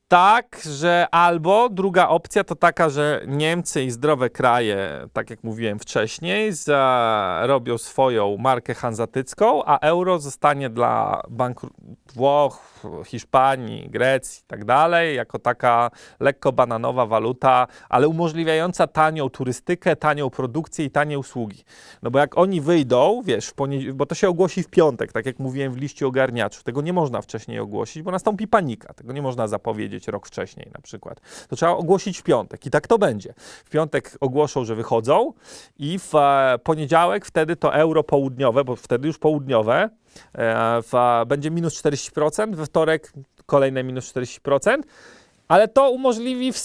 tak, 0.08 0.60
że 0.70 1.06
albo 1.10 1.68
druga 1.68 2.08
opcja 2.08 2.44
to 2.44 2.54
taka, 2.54 2.88
że 2.90 3.22
Niemcy 3.26 3.82
i 3.84 3.90
zdrowe 3.90 4.30
kraje, 4.30 5.08
tak 5.12 5.30
jak 5.30 5.44
mówiłem 5.44 5.78
wcześniej, 5.78 6.52
zarobią 6.52 7.78
swoją 7.78 8.36
markę 8.36 8.74
hanzatycką, 8.74 9.64
a 9.64 9.78
euro 9.78 10.18
zostanie 10.18 10.70
dla 10.70 11.22
bankru- 11.30 11.70
Włoch, 12.14 12.73
Hiszpanii, 13.04 13.90
Grecji 13.90 14.42
i 14.44 14.46
tak 14.46 14.64
dalej, 14.64 15.16
jako 15.16 15.38
taka 15.38 15.90
lekko 16.20 16.52
bananowa 16.52 17.06
waluta, 17.06 17.66
ale 17.88 18.08
umożliwiająca 18.08 18.86
tanią 18.86 19.30
turystykę, 19.30 19.96
tanią 19.96 20.30
produkcję 20.30 20.84
i 20.84 20.90
tanie 20.90 21.18
usługi. 21.18 21.64
No 22.02 22.10
bo 22.10 22.18
jak 22.18 22.38
oni 22.38 22.60
wyjdą, 22.60 23.22
wiesz, 23.24 23.52
bo 23.94 24.06
to 24.06 24.14
się 24.14 24.28
ogłosi 24.28 24.62
w 24.62 24.68
piątek, 24.68 25.12
tak 25.12 25.26
jak 25.26 25.38
mówiłem 25.38 25.72
w 25.72 25.76
liście 25.76 26.06
ogarniaczu, 26.06 26.62
tego 26.62 26.82
nie 26.82 26.92
można 26.92 27.22
wcześniej 27.22 27.58
ogłosić, 27.58 28.02
bo 28.02 28.10
nastąpi 28.10 28.48
panika. 28.48 28.94
Tego 28.94 29.12
nie 29.12 29.22
można 29.22 29.48
zapowiedzieć 29.48 30.08
rok 30.08 30.26
wcześniej 30.26 30.70
na 30.74 30.80
przykład. 30.80 31.20
To 31.48 31.56
trzeba 31.56 31.72
ogłosić 31.72 32.18
w 32.18 32.22
piątek 32.22 32.66
i 32.66 32.70
tak 32.70 32.86
to 32.86 32.98
będzie. 32.98 33.34
W 33.64 33.70
piątek 33.70 34.16
ogłoszą, 34.20 34.64
że 34.64 34.74
wychodzą 34.74 35.32
i 35.78 35.98
w 35.98 36.14
e, 36.14 36.58
poniedziałek 36.64 37.26
wtedy 37.26 37.56
to 37.56 37.74
euro 37.74 38.02
południowe, 38.02 38.64
bo 38.64 38.76
wtedy 38.76 39.06
już 39.06 39.18
południowe, 39.18 39.90
w, 40.82 41.22
będzie 41.26 41.50
minus 41.50 41.82
40%, 41.82 42.54
we 42.54 42.66
wtorek 42.66 43.12
kolejne 43.46 43.84
minus 43.84 44.12
40%. 44.12 44.78
Ale 45.48 45.68
to 45.68 45.90
umożliwi 45.90 46.52
w 46.52 46.58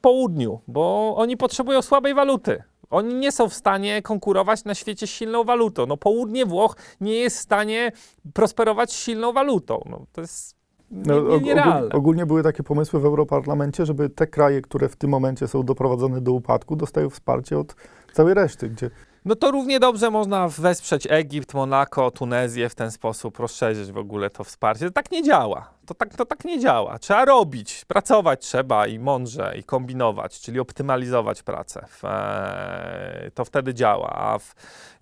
południu, 0.00 0.60
bo 0.68 1.14
oni 1.16 1.36
potrzebują 1.36 1.82
słabej 1.82 2.14
waluty. 2.14 2.62
Oni 2.90 3.14
nie 3.14 3.32
są 3.32 3.48
w 3.48 3.54
stanie 3.54 4.02
konkurować 4.02 4.64
na 4.64 4.74
świecie 4.74 5.06
z 5.06 5.10
silną 5.10 5.44
walutą. 5.44 5.86
No, 5.86 5.96
południe 5.96 6.46
Włoch 6.46 6.76
nie 7.00 7.14
jest 7.14 7.36
w 7.36 7.40
stanie 7.40 7.92
prosperować 8.32 8.92
z 8.92 8.96
silną 8.96 9.32
walutą. 9.32 9.82
No, 9.90 10.06
to 10.12 10.20
jest 10.20 10.56
No, 10.90 11.16
ogólnie, 11.16 11.64
ogólnie 11.92 12.26
były 12.26 12.42
takie 12.42 12.62
pomysły 12.62 13.00
w 13.00 13.04
Europarlamencie, 13.04 13.86
żeby 13.86 14.10
te 14.10 14.26
kraje, 14.26 14.62
które 14.62 14.88
w 14.88 14.96
tym 14.96 15.10
momencie 15.10 15.48
są 15.48 15.62
doprowadzone 15.62 16.20
do 16.20 16.32
upadku, 16.32 16.76
dostają 16.76 17.10
wsparcie 17.10 17.58
od 17.58 17.76
całej 18.12 18.34
reszty, 18.34 18.68
gdzie 18.68 18.90
No 19.26 19.36
to 19.36 19.50
równie 19.50 19.80
dobrze 19.80 20.10
można 20.10 20.48
wesprzeć 20.48 21.06
Egipt, 21.10 21.54
Monako, 21.54 22.10
Tunezję 22.10 22.68
w 22.68 22.74
ten 22.74 22.90
sposób, 22.90 23.38
rozszerzyć 23.38 23.92
w 23.92 23.98
ogóle 23.98 24.30
to 24.30 24.44
wsparcie. 24.44 24.90
Tak 24.90 25.10
nie 25.10 25.22
działa. 25.22 25.75
To 25.86 25.94
tak, 25.94 26.16
to 26.16 26.26
tak 26.26 26.44
nie 26.44 26.60
działa. 26.60 26.98
Trzeba 26.98 27.24
robić, 27.24 27.84
pracować 27.84 28.40
trzeba 28.40 28.86
i 28.86 28.98
mądrze, 28.98 29.54
i 29.58 29.64
kombinować, 29.64 30.40
czyli 30.40 30.60
optymalizować 30.60 31.42
pracę. 31.42 31.86
E, 32.04 33.30
to 33.34 33.44
wtedy 33.44 33.74
działa, 33.74 34.10
a 34.16 34.38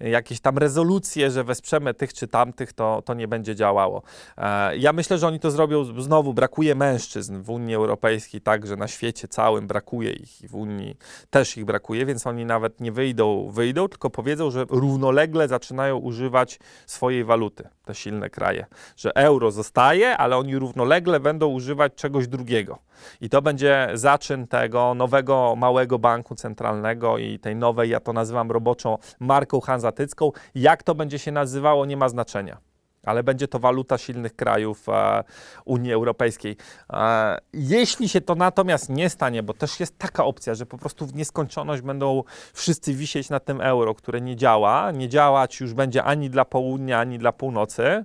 jakieś 0.00 0.40
tam 0.40 0.58
rezolucje, 0.58 1.30
że 1.30 1.44
wesprzemy 1.44 1.94
tych 1.94 2.14
czy 2.14 2.28
tamtych, 2.28 2.72
to, 2.72 3.02
to 3.04 3.14
nie 3.14 3.28
będzie 3.28 3.54
działało. 3.54 4.02
E, 4.36 4.76
ja 4.76 4.92
myślę, 4.92 5.18
że 5.18 5.26
oni 5.26 5.40
to 5.40 5.50
zrobią, 5.50 5.84
znowu 5.84 6.34
brakuje 6.34 6.74
mężczyzn 6.74 7.42
w 7.42 7.50
Unii 7.50 7.74
Europejskiej, 7.74 8.40
także 8.40 8.76
na 8.76 8.88
świecie 8.88 9.28
całym 9.28 9.66
brakuje 9.66 10.12
ich 10.12 10.42
i 10.42 10.48
w 10.48 10.54
Unii 10.54 10.96
też 11.30 11.56
ich 11.56 11.64
brakuje, 11.64 12.06
więc 12.06 12.26
oni 12.26 12.44
nawet 12.44 12.80
nie 12.80 12.92
wyjdą, 12.92 13.50
wyjdą, 13.50 13.88
tylko 13.88 14.10
powiedzą, 14.10 14.50
że 14.50 14.64
równolegle 14.68 15.48
zaczynają 15.48 15.96
używać 15.96 16.58
swojej 16.86 17.24
waluty, 17.24 17.68
te 17.84 17.94
silne 17.94 18.30
kraje. 18.30 18.66
Że 18.96 19.16
euro 19.16 19.50
zostaje, 19.50 20.16
ale 20.16 20.36
oni 20.36 20.56
równolegle 20.56 20.73
będą 21.20 21.48
używać 21.48 21.94
czegoś 21.94 22.28
drugiego. 22.28 22.78
I 23.20 23.28
to 23.28 23.42
będzie 23.42 23.88
zaczyn 23.94 24.46
tego 24.46 24.94
nowego, 24.94 25.54
małego 25.56 25.98
banku 25.98 26.34
centralnego 26.34 27.18
i 27.18 27.38
tej 27.38 27.56
nowej, 27.56 27.90
ja 27.90 28.00
to 28.00 28.12
nazywam 28.12 28.50
roboczą 28.50 28.98
marką 29.20 29.60
hanzatycką. 29.60 30.32
Jak 30.54 30.82
to 30.82 30.94
będzie 30.94 31.18
się 31.18 31.32
nazywało, 31.32 31.86
nie 31.86 31.96
ma 31.96 32.08
znaczenia 32.08 32.58
ale 33.04 33.22
będzie 33.22 33.48
to 33.48 33.58
waluta 33.58 33.98
silnych 33.98 34.36
krajów 34.36 34.88
e, 34.88 35.24
Unii 35.64 35.92
Europejskiej. 35.92 36.56
E, 36.92 37.38
jeśli 37.52 38.08
się 38.08 38.20
to 38.20 38.34
natomiast 38.34 38.88
nie 38.88 39.10
stanie, 39.10 39.42
bo 39.42 39.54
też 39.54 39.80
jest 39.80 39.98
taka 39.98 40.24
opcja, 40.24 40.54
że 40.54 40.66
po 40.66 40.78
prostu 40.78 41.06
w 41.06 41.14
nieskończoność 41.14 41.82
będą 41.82 42.22
wszyscy 42.52 42.94
wisieć 42.94 43.30
na 43.30 43.40
tym 43.40 43.60
euro, 43.60 43.94
które 43.94 44.20
nie 44.20 44.36
działa, 44.36 44.90
nie 44.90 45.08
działać 45.08 45.60
już 45.60 45.74
będzie 45.74 46.04
ani 46.04 46.30
dla 46.30 46.44
południa, 46.44 46.98
ani 46.98 47.18
dla 47.18 47.32
północy, 47.32 48.04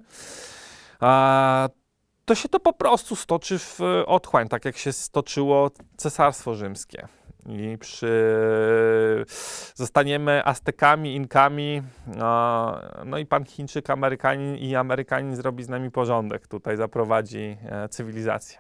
e, 1.01 1.69
to 2.29 2.35
się 2.35 2.49
to 2.49 2.59
po 2.59 2.73
prostu 2.73 3.15
stoczy 3.15 3.59
w 3.59 3.79
otchłań, 4.05 4.47
tak 4.47 4.65
jak 4.65 4.77
się 4.77 4.93
stoczyło 4.93 5.71
Cesarstwo 5.97 6.55
Rzymskie. 6.55 7.07
I 7.45 7.77
przy... 7.77 9.25
zostaniemy 9.75 10.45
Aztekami, 10.45 11.15
Inkami, 11.15 11.81
no 13.05 13.17
i 13.17 13.25
pan 13.25 13.45
Chińczyk, 13.45 13.89
Amerykanin 13.89 14.55
i 14.55 14.75
Amerykanin 14.75 15.35
zrobi 15.35 15.63
z 15.63 15.69
nami 15.69 15.91
porządek, 15.91 16.47
tutaj 16.47 16.77
zaprowadzi 16.77 17.57
e, 17.65 17.89
cywilizację. 17.89 18.59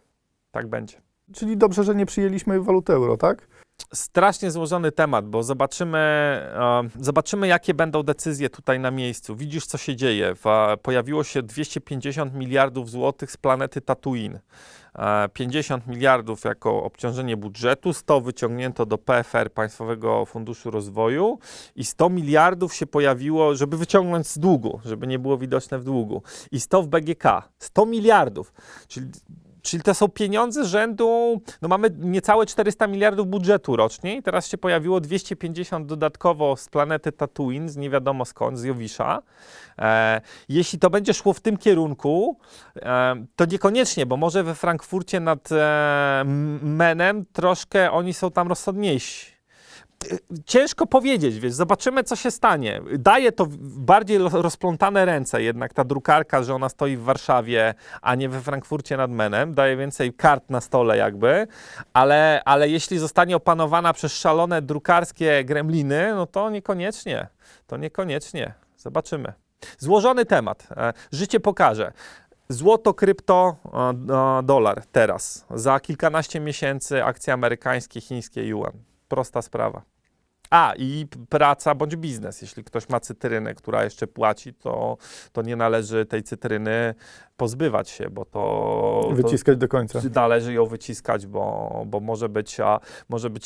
Tak 0.51 0.67
będzie. 0.67 1.01
Czyli 1.33 1.57
dobrze, 1.57 1.83
że 1.83 1.95
nie 1.95 2.05
przyjęliśmy 2.05 2.61
waluty 2.61 2.93
euro, 2.93 3.17
tak? 3.17 3.47
Strasznie 3.93 4.51
złożony 4.51 4.91
temat, 4.91 5.29
bo 5.29 5.43
zobaczymy, 5.43 5.97
e, 5.97 6.89
zobaczymy, 6.99 7.47
jakie 7.47 7.73
będą 7.73 8.03
decyzje 8.03 8.49
tutaj 8.49 8.79
na 8.79 8.91
miejscu. 8.91 9.35
Widzisz, 9.35 9.65
co 9.65 9.77
się 9.77 9.95
dzieje. 9.95 10.33
E, 10.45 10.77
pojawiło 10.77 11.23
się 11.23 11.43
250 11.43 12.33
miliardów 12.33 12.89
złotych 12.89 13.31
z 13.31 13.37
planety 13.37 13.81
Tatooine. 13.81 14.39
E, 14.95 15.29
50 15.29 15.87
miliardów 15.87 16.43
jako 16.43 16.83
obciążenie 16.83 17.37
budżetu, 17.37 17.93
100 17.93 18.21
wyciągnięto 18.21 18.85
do 18.85 18.97
PFR, 18.97 19.51
Państwowego 19.53 20.25
Funduszu 20.25 20.71
Rozwoju 20.71 21.39
i 21.75 21.85
100 21.85 22.09
miliardów 22.09 22.75
się 22.75 22.87
pojawiło, 22.87 23.55
żeby 23.55 23.77
wyciągnąć 23.77 24.27
z 24.27 24.39
długu, 24.39 24.79
żeby 24.85 25.07
nie 25.07 25.19
było 25.19 25.37
widoczne 25.37 25.79
w 25.79 25.83
długu. 25.83 26.21
I 26.51 26.59
100 26.59 26.83
w 26.83 26.87
BGK. 26.87 27.23
100 27.59 27.85
miliardów. 27.85 28.53
Czyli 28.87 29.07
Czyli 29.61 29.83
to 29.83 29.93
są 29.93 30.07
pieniądze 30.07 30.65
rzędu, 30.65 31.41
no 31.61 31.67
mamy 31.67 31.89
niecałe 31.99 32.45
400 32.45 32.87
miliardów 32.87 33.27
budżetu 33.27 33.75
rocznie 33.75 34.17
i 34.17 34.23
teraz 34.23 34.47
się 34.47 34.57
pojawiło 34.57 34.99
250 34.99 35.87
dodatkowo 35.87 36.57
z 36.57 36.69
planety 36.69 37.11
Tatooine, 37.11 37.69
z 37.69 37.77
nie 37.77 37.89
wiadomo 37.89 38.25
skąd, 38.25 38.59
z 38.59 38.63
Jowisza. 38.63 39.21
E, 39.77 40.21
jeśli 40.49 40.79
to 40.79 40.89
będzie 40.89 41.13
szło 41.13 41.33
w 41.33 41.39
tym 41.39 41.57
kierunku, 41.57 42.37
e, 42.75 43.25
to 43.35 43.45
niekoniecznie, 43.45 44.05
bo 44.05 44.17
może 44.17 44.43
we 44.43 44.55
Frankfurcie 44.55 45.19
nad 45.19 45.51
e, 45.51 46.23
Menem 46.61 47.25
troszkę 47.33 47.91
oni 47.91 48.13
są 48.13 48.31
tam 48.31 48.47
rozsądniejsi 48.47 49.38
ciężko 50.45 50.85
powiedzieć, 50.85 51.39
wiesz, 51.39 51.53
zobaczymy, 51.53 52.03
co 52.03 52.15
się 52.15 52.31
stanie. 52.31 52.81
Daje 52.99 53.31
to 53.31 53.47
bardziej 53.61 54.17
rozplątane 54.17 55.05
ręce 55.05 55.43
jednak 55.43 55.73
ta 55.73 55.83
drukarka, 55.83 56.43
że 56.43 56.55
ona 56.55 56.69
stoi 56.69 56.97
w 56.97 57.03
Warszawie, 57.03 57.73
a 58.01 58.15
nie 58.15 58.29
we 58.29 58.41
Frankfurcie 58.41 58.97
nad 58.97 59.11
Menem. 59.11 59.53
Daje 59.53 59.77
więcej 59.77 60.13
kart 60.13 60.49
na 60.49 60.61
stole 60.61 60.97
jakby, 60.97 61.47
ale, 61.93 62.41
ale 62.45 62.69
jeśli 62.69 62.97
zostanie 62.97 63.35
opanowana 63.35 63.93
przez 63.93 64.13
szalone 64.13 64.61
drukarskie 64.61 65.43
gremliny, 65.43 66.13
no 66.15 66.25
to 66.25 66.49
niekoniecznie. 66.49 67.27
To 67.67 67.77
niekoniecznie. 67.77 68.53
Zobaczymy. 68.77 69.33
Złożony 69.77 70.25
temat. 70.25 70.67
E, 70.77 70.93
Życie 71.11 71.39
pokaże. 71.39 71.91
Złoto, 72.49 72.93
krypto, 72.93 73.55
e, 73.73 73.79
e, 73.79 74.43
dolar 74.43 74.83
teraz. 74.91 75.45
Za 75.55 75.79
kilkanaście 75.79 76.39
miesięcy 76.39 77.03
akcje 77.03 77.33
amerykańskie, 77.33 78.01
chińskie, 78.01 78.47
yuan. 78.47 78.88
Prosta 79.09 79.41
sprawa. 79.41 79.81
A, 80.49 80.73
i 80.77 81.07
praca 81.29 81.75
bądź 81.75 81.95
biznes. 81.95 82.41
Jeśli 82.41 82.63
ktoś 82.63 82.89
ma 82.89 82.99
cytrynę, 82.99 83.53
która 83.53 83.83
jeszcze 83.83 84.07
płaci, 84.07 84.53
to, 84.53 84.97
to 85.31 85.41
nie 85.41 85.55
należy 85.55 86.05
tej 86.05 86.23
cytryny 86.23 86.95
pozbywać 87.37 87.89
się, 87.89 88.09
bo 88.09 88.25
to, 88.25 89.09
Wyciskać 89.13 89.57
do 89.57 89.67
końca. 89.67 90.01
to 90.01 90.07
należy 90.15 90.53
ją 90.53 90.65
wyciskać, 90.65 91.27
bo, 91.27 91.83
bo 91.87 91.99
może 91.99 92.29
być, 92.29 92.59
a, 92.59 92.79
może 93.09 93.29
być 93.29 93.45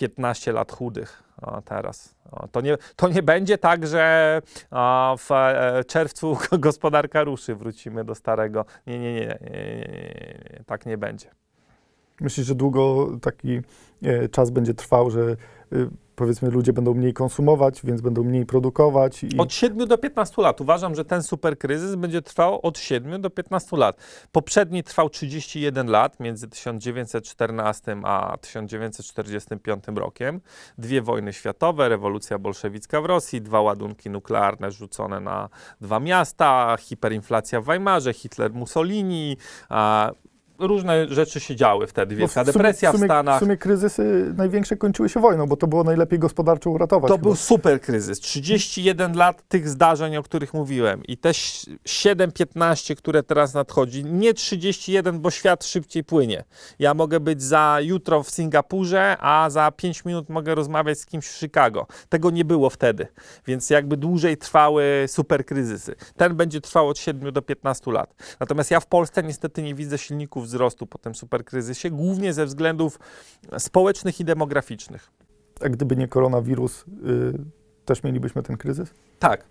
7-15 0.00 0.52
lat 0.52 0.72
chudych 0.72 1.22
a, 1.42 1.62
teraz. 1.62 2.14
A, 2.32 2.48
to, 2.48 2.60
nie, 2.60 2.76
to 2.96 3.08
nie 3.08 3.22
będzie 3.22 3.58
tak, 3.58 3.86
że 3.86 4.42
w 5.18 5.32
e, 5.32 5.84
czerwcu 5.84 6.38
gospodarka 6.58 7.24
ruszy, 7.24 7.54
wrócimy 7.54 8.04
do 8.04 8.14
starego. 8.14 8.64
Nie, 8.86 8.98
nie, 8.98 9.14
nie, 9.14 9.20
nie, 9.20 9.26
nie, 9.26 9.50
nie, 9.50 9.86
nie, 9.88 10.58
nie. 10.58 10.64
tak 10.66 10.86
nie 10.86 10.98
będzie. 10.98 11.30
Myślisz, 12.20 12.46
że 12.46 12.54
długo 12.54 13.08
taki 13.22 13.60
e, 14.02 14.28
czas 14.28 14.50
będzie 14.50 14.74
trwał, 14.74 15.10
że 15.10 15.36
y, 15.72 15.88
powiedzmy 16.16 16.50
ludzie 16.50 16.72
będą 16.72 16.94
mniej 16.94 17.12
konsumować, 17.12 17.80
więc 17.84 18.00
będą 18.00 18.24
mniej 18.24 18.46
produkować 18.46 19.24
i 19.24 19.38
Od 19.38 19.52
7 19.52 19.88
do 19.88 19.98
15 19.98 20.42
lat. 20.42 20.60
Uważam, 20.60 20.94
że 20.94 21.04
ten 21.04 21.22
super 21.22 21.58
kryzys 21.58 21.94
będzie 21.94 22.22
trwał 22.22 22.60
od 22.62 22.78
7 22.78 23.20
do 23.20 23.30
15 23.30 23.76
lat. 23.76 23.96
Poprzedni 24.32 24.82
trwał 24.82 25.10
31 25.10 25.86
lat, 25.86 26.20
między 26.20 26.48
1914 26.48 27.96
a 28.04 28.36
1945 28.40 29.84
rokiem. 29.94 30.40
Dwie 30.78 31.02
wojny 31.02 31.32
światowe, 31.32 31.88
rewolucja 31.88 32.38
bolszewicka 32.38 33.00
w 33.00 33.04
Rosji, 33.04 33.40
dwa 33.42 33.60
ładunki 33.60 34.10
nuklearne 34.10 34.70
rzucone 34.70 35.20
na 35.20 35.48
dwa 35.80 36.00
miasta, 36.00 36.76
hiperinflacja 36.80 37.60
w 37.60 37.64
Weimarze, 37.64 38.12
Hitler, 38.12 38.52
Mussolini. 38.54 39.36
A, 39.68 40.10
różne 40.58 41.08
rzeczy 41.08 41.40
się 41.40 41.56
działy 41.56 41.86
wtedy. 41.86 42.14
No 42.14 42.18
Wielka 42.18 42.44
w 42.44 42.46
sumie- 42.46 42.52
depresja 42.52 42.92
w, 42.92 42.94
w, 42.94 42.96
sumie, 42.98 43.06
Stanach. 43.06 43.36
W 43.36 43.44
sumie 43.44 43.56
kryzysy 43.56 44.34
największe 44.36 44.76
kończyły 44.76 45.08
się 45.08 45.20
wojną, 45.20 45.46
bo 45.46 45.56
to 45.56 45.66
było 45.66 45.84
najlepiej 45.84 46.18
gospodarczo 46.18 46.70
uratować. 46.70 47.08
To 47.08 47.14
chyba. 47.14 47.22
był 47.22 47.36
super 47.36 47.80
kryzys. 47.80 48.20
31 48.20 49.16
lat 49.16 49.48
tych 49.48 49.68
zdarzeń, 49.68 50.16
o 50.16 50.22
których 50.22 50.54
mówiłem. 50.54 51.04
I 51.04 51.16
te 51.16 51.30
7-15, 51.30 52.94
które 52.94 53.22
teraz 53.22 53.54
nadchodzi. 53.54 54.04
Nie 54.04 54.34
31, 54.34 55.20
bo 55.20 55.30
świat 55.30 55.64
szybciej 55.64 56.04
płynie. 56.04 56.44
Ja 56.78 56.94
mogę 56.94 57.20
być 57.20 57.42
za 57.42 57.78
jutro 57.82 58.22
w 58.22 58.30
Singapurze, 58.30 59.16
a 59.20 59.50
za 59.50 59.70
5 59.70 60.04
minut 60.04 60.28
mogę 60.28 60.54
rozmawiać 60.54 60.98
z 60.98 61.06
kimś 61.06 61.26
w 61.26 61.38
Chicago. 61.38 61.86
Tego 62.08 62.30
nie 62.30 62.44
było 62.44 62.70
wtedy. 62.70 63.06
Więc 63.46 63.70
jakby 63.70 63.96
dłużej 63.96 64.36
trwały 64.36 65.04
super 65.06 65.46
kryzysy. 65.46 65.94
Ten 66.16 66.34
będzie 66.36 66.60
trwał 66.60 66.88
od 66.88 66.98
7 66.98 67.32
do 67.32 67.42
15 67.42 67.92
lat. 67.92 68.14
Natomiast 68.40 68.70
ja 68.70 68.80
w 68.80 68.86
Polsce 68.86 69.22
niestety 69.22 69.62
nie 69.62 69.74
widzę 69.74 69.98
silników 69.98 70.45
wzrostu 70.46 70.86
po 70.86 70.98
tym 70.98 71.14
super 71.14 71.44
kryzysie, 71.44 71.90
głównie 71.90 72.32
ze 72.32 72.46
względów 72.46 72.98
społecznych 73.58 74.20
i 74.20 74.24
demograficznych. 74.24 75.10
A 75.60 75.68
gdyby 75.68 75.96
nie 75.96 76.08
koronawirus, 76.08 76.84
y, 76.84 76.84
też 77.84 78.02
mielibyśmy 78.02 78.42
ten 78.42 78.56
kryzys? 78.56 78.94
Tak. 79.18 79.44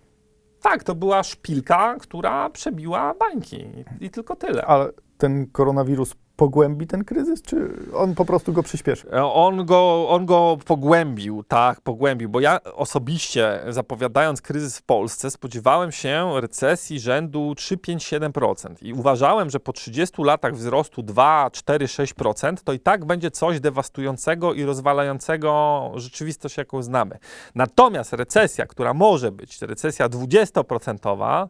Tak, 0.60 0.84
to 0.84 0.94
była 0.94 1.22
szpilka, 1.22 1.96
która 2.00 2.50
przebiła 2.50 3.14
bańki. 3.14 3.56
I, 4.00 4.04
i 4.04 4.10
tylko 4.10 4.36
tyle. 4.36 4.64
Ale 4.64 4.90
ten 5.18 5.46
koronawirus 5.46 6.14
pogłębi 6.36 6.86
ten 6.86 7.04
kryzys, 7.04 7.42
czy 7.42 7.70
on 7.94 8.14
po 8.14 8.24
prostu 8.24 8.52
go 8.52 8.62
przyspieszy? 8.62 9.10
E, 9.12 9.24
On 9.24 9.66
go, 9.66 10.08
on 10.08 10.26
go 10.26 10.58
pogłębił, 10.64 11.44
tak, 11.48 11.80
pogłębił, 11.80 12.28
bo 12.28 12.40
ja 12.40 12.60
osobiście, 12.62 13.60
zapowiadając 13.68 14.42
kryzys 14.42 14.78
w 14.78 14.82
Polsce, 14.82 15.30
spodziewałem 15.30 15.92
się 15.92 16.40
recesji 16.40 17.00
rzędu 17.00 17.52
3-5-7% 17.52 18.74
i 18.82 18.92
uważałem, 18.92 19.50
że 19.50 19.60
po 19.60 19.72
30 19.72 20.22
latach 20.22 20.54
wzrostu 20.54 21.02
2, 21.02 21.50
4, 21.52 21.86
6% 21.86 22.54
to 22.64 22.72
i 22.72 22.80
tak 22.80 23.04
będzie 23.04 23.30
coś 23.30 23.60
dewastującego 23.60 24.54
i 24.54 24.64
rozwalającego 24.64 25.92
rzeczywistość, 25.94 26.56
jaką 26.56 26.82
znamy. 26.82 27.18
Natomiast 27.54 28.12
recesja, 28.12 28.66
która 28.66 28.94
może 28.94 29.32
być, 29.32 29.62
recesja 29.62 30.08
20%, 30.08 31.48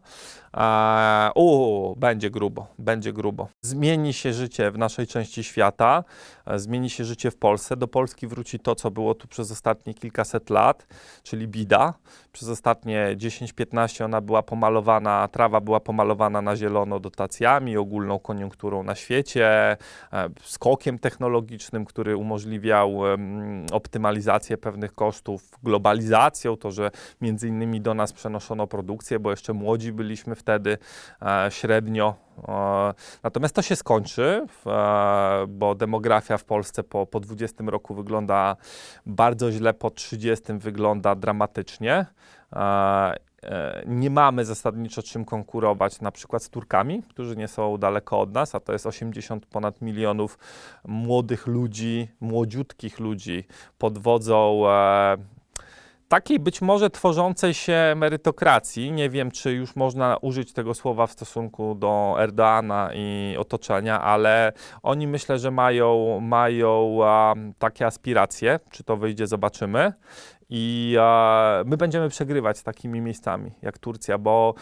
e, 0.57 1.31
u, 1.35 1.95
będzie 1.95 2.29
grubo, 2.29 2.67
będzie 2.79 3.13
grubo. 3.13 3.47
Zmieni 3.61 4.13
się 4.13 4.33
życie 4.33 4.71
w 4.71 4.77
naszej 4.77 5.07
części 5.07 5.43
świata, 5.43 6.03
e, 6.45 6.59
zmieni 6.59 6.89
się 6.89 7.05
życie 7.05 7.31
w 7.31 7.37
Polsce. 7.37 7.77
Do 7.77 7.87
Polski 7.87 8.27
wróci 8.27 8.59
to, 8.59 8.75
co 8.75 8.91
było 8.91 9.15
tu 9.15 9.27
przez 9.27 9.51
ostatnie 9.51 9.93
kilkaset 9.93 10.49
lat, 10.49 10.87
czyli 11.23 11.47
bida. 11.47 11.93
Przez 12.31 12.49
ostatnie 12.49 13.15
10-15 13.17 14.05
ona 14.05 14.21
była 14.21 14.43
pomalowana, 14.43 15.27
trawa 15.27 15.61
była 15.61 15.79
pomalowana 15.79 16.41
na 16.41 16.55
zielono 16.55 16.99
dotacjami, 16.99 17.77
ogólną 17.77 18.19
koniunkturą 18.19 18.83
na 18.83 18.95
świecie, 18.95 19.77
e, 20.13 20.29
skokiem 20.43 20.99
technologicznym, 20.99 21.85
który 21.85 22.17
umożliwiał 22.17 22.97
optymalizację 23.71 24.57
pewnych 24.57 24.93
kosztów, 24.93 25.51
globalizacją, 25.63 26.57
to, 26.57 26.71
że 26.71 26.91
między 27.21 27.47
innymi 27.47 27.81
do 27.81 27.93
nas 27.93 28.13
przenoszono 28.13 28.67
produkcję, 28.67 29.19
bo 29.19 29.31
jeszcze 29.31 29.53
młodzi 29.53 29.91
byliśmy 29.91 30.35
wtedy 30.47 30.77
e, 31.21 31.51
średnio. 31.51 32.15
E, 32.47 32.93
natomiast 33.23 33.55
to 33.55 33.61
się 33.61 33.75
skończy, 33.75 34.45
e, 34.67 35.45
bo 35.47 35.75
demografia 35.75 36.37
w 36.37 36.43
Polsce 36.43 36.83
po, 36.83 37.05
po 37.05 37.19
20 37.19 37.63
roku 37.67 37.95
wygląda 37.95 38.55
bardzo 39.05 39.51
źle, 39.51 39.73
po 39.73 39.89
30 39.89 40.53
wygląda 40.53 41.15
dramatycznie. 41.15 42.05
Nie 43.85 44.09
mamy 44.09 44.45
zasadniczo 44.45 45.03
czym 45.03 45.25
konkurować 45.25 46.01
na 46.01 46.11
przykład 46.11 46.43
z 46.43 46.49
Turkami, 46.49 47.03
którzy 47.03 47.35
nie 47.35 47.47
są 47.47 47.77
daleko 47.77 48.19
od 48.19 48.33
nas, 48.33 48.55
a 48.55 48.59
to 48.59 48.73
jest 48.73 48.85
80 48.85 49.45
ponad 49.45 49.81
milionów 49.81 50.37
młodych 50.85 51.47
ludzi, 51.47 52.07
młodziutkich 52.19 52.99
ludzi 52.99 53.43
pod 53.77 53.97
wodzą 53.97 54.63
takiej 56.07 56.39
być 56.39 56.61
może 56.61 56.89
tworzącej 56.89 57.53
się 57.53 57.93
merytokracji. 57.95 58.91
Nie 58.91 59.09
wiem, 59.09 59.31
czy 59.31 59.51
już 59.51 59.75
można 59.75 60.17
użyć 60.21 60.53
tego 60.53 60.73
słowa 60.73 61.07
w 61.07 61.11
stosunku 61.11 61.75
do 61.75 62.15
Erdoana 62.19 62.89
i 62.93 63.35
otoczenia, 63.39 64.01
ale 64.01 64.53
oni 64.83 65.07
myślę, 65.07 65.39
że 65.39 65.51
mają, 65.51 66.19
mają 66.19 66.97
takie 67.59 67.85
aspiracje. 67.85 68.59
Czy 68.71 68.83
to 68.83 68.97
wyjdzie, 68.97 69.27
zobaczymy. 69.27 69.93
I 70.49 70.95
e, 70.99 71.63
my 71.65 71.77
będziemy 71.77 72.09
przegrywać 72.09 72.57
z 72.57 72.63
takimi 72.63 73.01
miejscami 73.01 73.51
jak 73.61 73.77
Turcja, 73.77 74.17
bo 74.17 74.53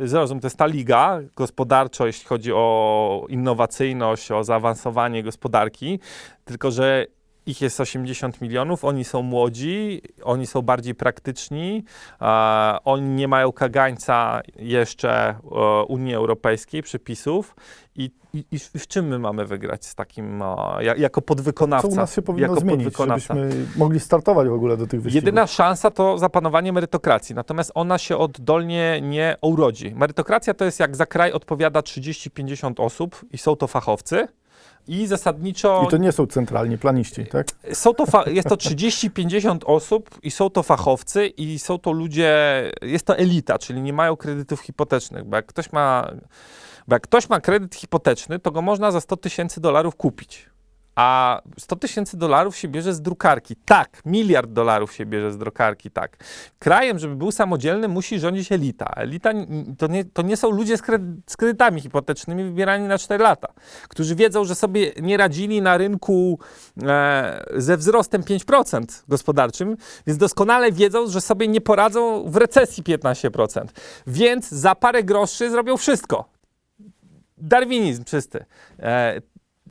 e, 0.00 0.06
zrozum, 0.06 0.40
to 0.40 0.46
jest 0.46 0.56
ta 0.56 0.66
liga 0.66 1.20
gospodarczo, 1.36 2.06
jeśli 2.06 2.26
chodzi 2.26 2.52
o 2.52 3.26
innowacyjność, 3.28 4.32
o 4.32 4.44
zaawansowanie 4.44 5.22
gospodarki, 5.22 6.00
tylko 6.44 6.70
że 6.70 7.06
ich 7.48 7.60
jest 7.60 7.80
80 7.80 8.40
milionów, 8.40 8.84
oni 8.84 9.04
są 9.04 9.22
młodzi, 9.22 10.02
oni 10.22 10.46
są 10.46 10.62
bardziej 10.62 10.94
praktyczni, 10.94 11.84
e, 12.20 12.76
oni 12.84 13.08
nie 13.08 13.28
mają 13.28 13.52
kagańca 13.52 14.40
jeszcze 14.56 15.10
e, 15.28 15.84
Unii 15.88 16.14
Europejskiej, 16.14 16.82
przepisów 16.82 17.56
i, 17.96 18.10
i, 18.34 18.44
i 18.52 18.58
w 18.58 18.86
czym 18.86 19.06
my 19.06 19.18
mamy 19.18 19.46
wygrać 19.46 19.86
z 19.86 19.94
takim, 19.94 20.42
e, 20.42 20.46
ja- 20.80 20.94
jako 20.96 21.22
podwykonawca? 21.22 21.88
Co 21.88 21.94
u 21.94 21.96
nas 21.96 22.14
się 22.14 22.22
powinno 22.22 22.48
jako 22.48 22.60
zmienić, 22.60 22.96
żebyśmy 22.96 23.50
mogli 23.76 24.00
startować 24.00 24.48
w 24.48 24.52
ogóle 24.52 24.76
do 24.76 24.86
tych 24.86 25.02
wyścigów? 25.02 25.24
Jedyna 25.26 25.46
szansa 25.46 25.90
to 25.90 26.18
zapanowanie 26.18 26.72
merytokracji, 26.72 27.34
natomiast 27.34 27.72
ona 27.74 27.98
się 27.98 28.16
oddolnie 28.16 29.00
nie 29.02 29.36
urodzi. 29.40 29.94
Merytokracja 29.94 30.54
to 30.54 30.64
jest 30.64 30.80
jak 30.80 30.96
za 30.96 31.06
kraj 31.06 31.32
odpowiada 31.32 31.80
30-50 31.80 32.72
osób 32.84 33.24
i 33.32 33.38
są 33.38 33.56
to 33.56 33.66
fachowcy. 33.66 34.28
I 34.88 35.06
zasadniczo 35.06 35.82
I 35.86 35.90
to 35.90 35.96
nie 35.96 36.12
są 36.12 36.26
centralni 36.26 36.78
planiści, 36.78 37.26
tak? 37.26 37.46
są 37.72 37.94
to 37.94 38.04
jest 38.26 38.48
to 38.48 38.54
30-50 38.54 39.58
osób 39.64 40.10
i 40.22 40.30
są 40.30 40.50
to 40.50 40.62
fachowcy 40.62 41.26
i 41.26 41.58
są 41.58 41.78
to 41.78 41.92
ludzie, 41.92 42.62
jest 42.82 43.06
to 43.06 43.16
elita, 43.16 43.58
czyli 43.58 43.82
nie 43.82 43.92
mają 43.92 44.16
kredytów 44.16 44.60
hipotecznych, 44.60 45.24
bo 45.24 45.36
jak 45.36 45.46
ktoś 45.46 45.72
ma, 45.72 46.10
bo 46.88 46.94
jak 46.94 47.02
ktoś 47.02 47.28
ma 47.28 47.40
kredyt 47.40 47.74
hipoteczny, 47.74 48.38
to 48.38 48.50
go 48.50 48.62
można 48.62 48.90
za 48.90 49.00
100 49.00 49.16
tysięcy 49.16 49.60
dolarów 49.60 49.96
kupić. 49.96 50.46
A 50.98 51.40
100 51.58 51.76
tysięcy 51.76 52.16
dolarów 52.16 52.56
się 52.56 52.68
bierze 52.68 52.94
z 52.94 53.02
drukarki. 53.02 53.56
Tak, 53.64 54.02
miliard 54.04 54.50
dolarów 54.50 54.92
się 54.92 55.06
bierze 55.06 55.32
z 55.32 55.38
drukarki, 55.38 55.90
tak. 55.90 56.16
Krajem, 56.58 56.98
żeby 56.98 57.16
był 57.16 57.32
samodzielny, 57.32 57.88
musi 57.88 58.20
rządzić 58.20 58.52
elita. 58.52 58.86
Elita 58.96 59.30
to 59.78 59.86
nie, 59.86 60.04
to 60.04 60.22
nie 60.22 60.36
są 60.36 60.50
ludzie 60.50 60.76
z, 60.76 60.82
kredy- 60.82 61.16
z 61.26 61.36
kredytami 61.36 61.80
hipotecznymi 61.80 62.44
wybierani 62.44 62.88
na 62.88 62.98
4 62.98 63.24
lata, 63.24 63.48
którzy 63.88 64.14
wiedzą, 64.14 64.44
że 64.44 64.54
sobie 64.54 64.92
nie 65.02 65.16
radzili 65.16 65.62
na 65.62 65.76
rynku 65.76 66.38
e, 66.82 67.44
ze 67.56 67.76
wzrostem 67.76 68.22
5% 68.22 68.84
gospodarczym, 69.08 69.76
więc 70.06 70.18
doskonale 70.18 70.72
wiedzą, 70.72 71.08
że 71.08 71.20
sobie 71.20 71.48
nie 71.48 71.60
poradzą 71.60 72.30
w 72.30 72.36
recesji 72.36 72.82
15%. 72.82 73.64
Więc 74.06 74.48
za 74.48 74.74
parę 74.74 75.02
groszy 75.02 75.50
zrobią 75.50 75.76
wszystko. 75.76 76.24
Darwinizm 77.36 78.04
czysty. 78.04 78.44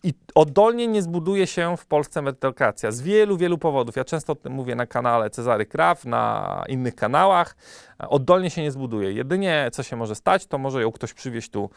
I 0.08 0.14
oddolnie 0.36 0.88
nie 0.88 1.02
zbuduje 1.02 1.48
się 1.48 1.78
w 1.78 1.86
Polsce 1.86 2.22
merytokracja 2.22 2.92
z 2.92 3.02
wielu, 3.02 3.38
wielu 3.38 3.58
powodów. 3.58 3.96
Ja 3.96 4.06
często 4.06 4.34
o 4.34 4.36
tym 4.36 4.54
mówię 4.54 4.76
na 4.76 4.86
kanale 4.86 5.30
Cezary 5.30 5.66
Kraw, 5.66 6.06
na 6.06 6.64
innych 6.68 6.96
kanałach. 6.96 7.56
Oddolnie 8.00 8.50
się 8.50 8.62
nie 8.62 8.72
zbuduje. 8.72 9.12
Jedynie 9.12 9.70
co 9.74 9.84
się 9.84 9.96
może 9.96 10.16
stać, 10.16 10.46
to 10.46 10.58
może 10.58 10.82
ją 10.82 10.92
ktoś 10.92 11.14
przywieźć 11.14 11.50
tu 11.50 11.70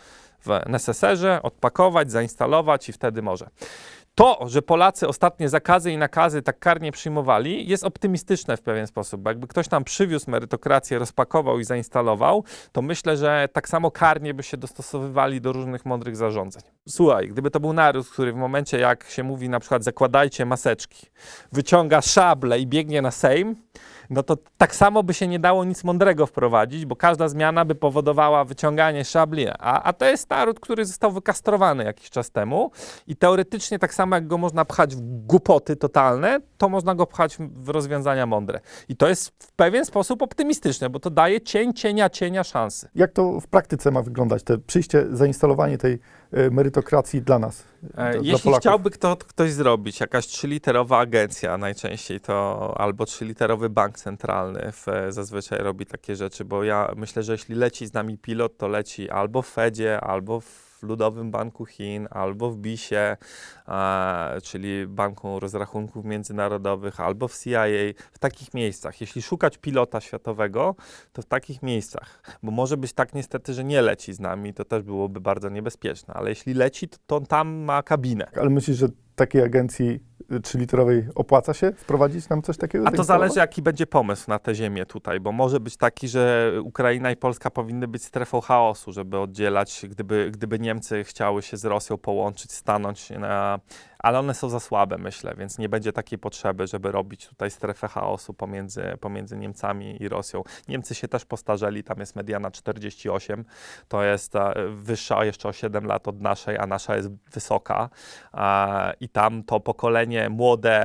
w 0.45 0.61
neseserze, 0.69 1.43
odpakować, 1.43 2.11
zainstalować 2.11 2.89
i 2.89 2.93
wtedy 2.93 3.23
może. 3.23 3.51
To, 4.21 4.39
że 4.47 4.63
Polacy 4.63 5.09
ostatnie 5.09 5.49
zakazy 5.49 5.93
i 5.93 5.99
nakazy 5.99 6.43
tak 6.43 6.59
karnie 6.59 6.93
przyjmowali, 6.93 7.69
jest 7.69 7.85
optymistyczne 7.85 8.57
w 8.57 8.63
pewien 8.63 8.87
sposób, 8.87 9.21
bo 9.21 9.31
jakby 9.31 9.47
ktoś 9.47 9.69
tam 9.69 9.85
przywiózł 9.85 10.31
merytokrację, 10.31 10.99
rozpakował 10.99 11.59
i 11.59 11.65
zainstalował, 11.65 12.45
to 12.73 12.83
myślę, 12.83 13.17
że 13.17 13.49
tak 13.53 13.69
samo 13.69 13.91
karnie 13.91 14.35
by 14.35 14.43
się 14.43 14.57
dostosowywali 14.57 15.41
do 15.41 15.53
różnych 15.53 15.87
mądrych 15.87 16.17
zarządzeń. 16.17 16.63
Słuchaj, 16.89 17.29
gdyby 17.29 17.51
to 17.51 17.61
był 17.61 17.73
naród, 17.73 18.09
który 18.09 18.33
w 18.33 18.37
momencie, 18.37 18.79
jak 18.79 19.05
się 19.05 19.23
mówi 19.23 19.49
na 19.49 19.61
przykład 19.61 19.85
zakładajcie 19.85 20.47
maseczki, 20.47 21.07
wyciąga 21.53 22.03
szable 22.03 22.59
i 22.59 22.67
biegnie 22.67 23.03
na 23.03 23.11
Sejm, 23.11 23.57
no 24.11 24.23
to 24.23 24.37
tak 24.59 24.75
samo 24.75 25.03
by 25.03 25.15
się 25.15 25.27
nie 25.27 25.39
dało 25.39 25.65
nic 25.65 25.85
mądrego 25.85 26.27
wprowadzić, 26.27 26.87
bo 26.87 26.97
każda 26.97 27.29
zmiana 27.29 27.65
by 27.65 27.75
powodowała 27.75 28.45
wyciąganie 28.45 29.05
szabli. 29.05 29.49
A, 29.49 29.83
a 29.83 29.93
to 29.93 30.05
jest 30.05 30.31
naród, 30.31 30.61
który 30.61 30.85
został 30.85 31.13
wykastrowany 31.13 31.85
jakiś 31.85 32.11
czas 32.11 32.31
temu 32.31 32.71
i 33.07 33.17
teoretycznie 33.17 33.79
tak 33.79 33.95
samo 33.95 34.17
jak 34.17 34.27
go 34.27 34.39
można 34.39 34.65
pchać 34.65 34.97
w 34.97 35.01
głupoty 35.27 35.77
totalne, 35.77 36.41
to 36.59 36.69
można 36.69 36.95
go 36.95 37.07
pchać 37.07 37.37
w 37.39 37.69
rozwiązania 37.69 38.27
mądre. 38.27 38.61
I 38.89 38.97
to 38.97 39.09
jest 39.09 39.29
w 39.39 39.53
pewien 39.53 39.85
sposób 39.85 40.23
optymistyczne, 40.23 40.91
bo 40.91 41.01
to 41.01 41.11
daje 41.11 41.41
cień 41.41 41.75
cienia 41.75 42.11
cienia 42.11 42.45
szansy. 42.45 42.89
Jak 42.95 43.13
to 43.13 43.41
w 43.41 43.47
praktyce 43.47 43.91
ma 43.91 44.03
wyglądać, 44.03 44.43
te 44.43 44.59
przyjście, 44.59 45.07
zainstalowanie 45.13 45.79
tej 45.79 45.99
merytokracji 46.51 47.23
dla 47.23 47.39
nas, 47.39 47.65
E, 47.83 48.13
dla 48.13 48.23
Jeśli 48.23 48.43
Polaków? 48.43 48.61
chciałby 48.61 48.91
kto, 48.91 49.17
ktoś 49.17 49.53
zrobić, 49.53 50.01
jakaś 50.01 50.27
trzyliterowa 50.27 50.99
agencja, 50.99 51.59
najczęściej 51.59 52.21
to 52.21 52.75
albo 52.79 53.07
trzyliterowy 53.07 53.71
bank 53.71 53.99
centralny 53.99 54.73
w, 54.73 54.87
zazwyczaj 55.09 55.59
robi 55.59 55.87
takie 55.87 56.17
rzeczy, 56.17 56.45
bo 56.45 56.65
ja 56.65 56.93
myślę, 56.97 57.23
że 57.23 57.33
jeśli 57.33 57.55
leci 57.55 57.87
z 57.87 57.93
nami 57.93 58.19
pilot, 58.19 58.57
to 58.57 58.69
leci 58.69 59.11
albo 59.11 59.43
w 59.43 59.49
Fedzie, 59.49 60.01
albo 60.01 60.41
w 60.41 60.70
Ludowym 60.83 61.31
Banku 61.31 61.67
Chin, 61.67 62.09
albo 62.11 62.51
w 62.51 62.57
BIS-ie, 62.57 63.17
e, 63.69 64.41
czyli 64.43 64.87
Banku 64.87 65.41
Rozrachunków 65.41 66.05
Międzynarodowych, 66.05 67.01
albo 67.01 67.29
w 67.29 67.39
CIA, 67.39 67.65
w 68.13 68.19
takich 68.19 68.55
miejscach. 68.55 69.01
Jeśli 69.01 69.23
szukać 69.23 69.59
pilota 69.59 70.01
światowego, 70.01 70.75
to 71.13 71.23
w 71.23 71.27
takich 71.27 71.63
miejscach, 71.63 72.23
bo 72.43 72.51
może 72.51 72.77
być 72.77 72.93
tak 72.93 73.15
niestety, 73.15 73.55
że 73.55 73.65
nie 73.65 73.83
leci 73.83 74.13
z 74.13 74.21
nami, 74.21 74.55
to 74.55 74.65
też 74.65 74.83
byłoby 74.83 75.21
bardzo 75.21 75.49
niebezpieczne, 75.49 76.15
ale 76.15 76.31
jeśli 76.31 76.55
leci, 76.55 76.89
to, 76.89 76.99
to 77.07 77.21
tam 77.21 77.49
ma 77.49 77.83
kabinę. 77.83 78.27
Ale 78.37 78.51
myślisz, 78.51 78.77
że 78.77 78.89
takiej 79.15 79.43
agencji 79.43 80.10
trzyliterowej 80.43 81.07
opłaca 81.15 81.55
się 81.55 81.73
wprowadzić 81.73 82.29
nam 82.29 82.43
coś 82.43 82.57
takiego? 82.57 82.89
A 82.89 82.91
to 82.91 83.05
zależy, 83.05 83.39
jaki 83.39 83.63
będzie 83.63 83.87
pomysł 83.87 84.25
na 84.29 84.39
tę 84.39 84.55
ziemię 84.55 84.87
tutaj, 84.87 85.21
bo 85.21 85.33
może 85.33 85.61
być 85.61 85.77
taki, 85.77 86.09
że 86.09 86.53
Ukraina 86.65 87.11
i 87.11 87.17
Polska 87.17 87.51
powinny 87.51 87.89
być 87.89 88.05
strefą 88.05 88.41
chaosu, 88.41 88.93
żeby 88.93 89.19
oddzielać, 89.19 89.87
gdyby, 89.91 90.31
gdyby 90.33 90.59
Niemcy 90.59 91.05
chciały 91.05 91.43
się 91.43 91.57
z 91.57 91.65
Rosją 91.65 91.99
połączyć, 91.99 92.53
stanąć 92.53 93.11
na... 93.11 93.61
Ale 94.03 94.19
one 94.19 94.35
są 94.35 94.49
za 94.49 94.61
słabe, 94.61 94.99
myślę, 94.99 95.35
więc 95.39 95.59
nie 95.59 95.69
będzie 95.69 95.93
takiej 95.93 96.19
potrzeby, 96.19 96.67
żeby 96.67 96.93
robić 96.93 97.29
tutaj 97.29 97.51
strefę 97.51 97.89
chaosu 97.89 98.35
pomiędzy, 98.35 98.83
pomiędzy 99.01 99.37
Niemcami 99.37 100.03
i 100.03 100.09
Rosją. 100.09 100.43
Niemcy 100.69 100.95
się 100.95 101.09
też 101.09 101.25
postarzeli, 101.25 101.85
tam 101.85 102.01
jest 102.01 102.17
mediana 102.17 102.51
48, 102.51 103.45
to 103.89 104.03
jest 104.03 104.37
e, 104.37 104.55
wyższa 104.71 105.25
jeszcze 105.25 105.49
o 105.49 105.53
7 105.53 105.87
lat 105.87 106.09
od 106.09 106.21
naszej, 106.21 106.59
a 106.59 106.67
nasza 106.67 106.97
jest 106.97 107.09
wysoka. 107.33 107.91
I 109.01 109.09
tam 109.09 109.43
to 109.43 109.61
pokolenie 109.61 110.29
młode 110.29 110.81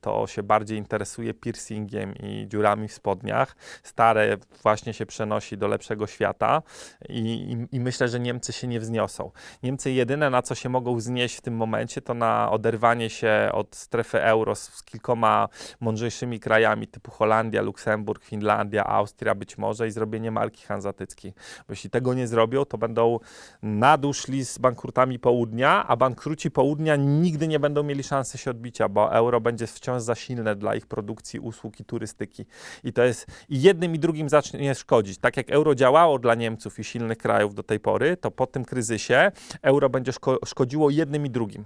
to 0.00 0.26
się 0.26 0.42
bardziej 0.42 0.78
interesuje 0.78 1.34
piercingiem 1.34 2.14
i 2.14 2.46
dziurami 2.48 2.88
w 2.88 2.92
spodniach. 2.92 3.56
Stare 3.82 4.36
właśnie 4.62 4.94
się 4.94 5.06
przenosi 5.06 5.58
do 5.58 5.68
lepszego 5.68 6.06
świata 6.06 6.62
i, 7.08 7.56
i, 7.72 7.76
i 7.76 7.80
myślę, 7.80 8.08
że 8.08 8.20
Niemcy 8.20 8.52
się 8.52 8.66
nie 8.66 8.80
wzniosą. 8.80 9.30
Niemcy 9.62 9.90
jedyne 9.90 10.30
na 10.30 10.42
co 10.42 10.54
się 10.54 10.68
mogą 10.68 10.96
wznieść 10.96 11.36
w 11.36 11.40
tym 11.40 11.54
momencie 11.54 12.02
to 12.02 12.14
na 12.14 12.41
oderwanie 12.50 13.10
się 13.10 13.48
od 13.52 13.76
strefy 13.76 14.22
euro 14.22 14.54
z, 14.54 14.62
z 14.62 14.82
kilkoma 14.82 15.48
mądrzejszymi 15.80 16.40
krajami 16.40 16.88
typu 16.88 17.10
Holandia, 17.10 17.62
Luksemburg, 17.62 18.24
Finlandia, 18.24 18.84
Austria 18.84 19.34
być 19.34 19.58
może 19.58 19.88
i 19.88 19.90
zrobienie 19.90 20.30
marki 20.30 20.66
hanzatyckiej. 20.66 21.32
Bo 21.68 21.72
jeśli 21.72 21.90
tego 21.90 22.14
nie 22.14 22.26
zrobią, 22.26 22.64
to 22.64 22.78
będą 22.78 23.18
na 23.62 23.98
dół 23.98 24.12
szli 24.12 24.44
z 24.44 24.58
bankrutami 24.58 25.18
południa, 25.18 25.86
a 25.86 25.96
bankruci 25.96 26.50
południa 26.50 26.96
nigdy 26.96 27.48
nie 27.48 27.60
będą 27.60 27.82
mieli 27.82 28.02
szansy 28.02 28.38
się 28.38 28.50
odbicia, 28.50 28.88
bo 28.88 29.12
euro 29.14 29.40
będzie 29.40 29.66
wciąż 29.66 30.02
za 30.02 30.14
silne 30.14 30.56
dla 30.56 30.74
ich 30.74 30.86
produkcji, 30.86 31.40
usług 31.40 31.80
i 31.80 31.84
turystyki. 31.84 32.46
I 32.84 32.92
to 32.92 33.04
jest 33.04 33.26
i 33.48 33.62
jednym 33.62 33.94
i 33.94 33.98
drugim 33.98 34.28
zacznie 34.28 34.74
szkodzić. 34.74 35.18
Tak 35.18 35.36
jak 35.36 35.50
euro 35.50 35.74
działało 35.74 36.18
dla 36.18 36.34
Niemców 36.34 36.78
i 36.78 36.84
silnych 36.84 37.18
krajów 37.18 37.54
do 37.54 37.62
tej 37.62 37.80
pory, 37.80 38.16
to 38.16 38.30
po 38.30 38.46
tym 38.46 38.64
kryzysie 38.64 39.32
euro 39.62 39.88
będzie 39.88 40.12
szko- 40.12 40.38
szkodziło 40.46 40.90
jednym 40.90 41.26
i 41.26 41.30
drugim. 41.30 41.64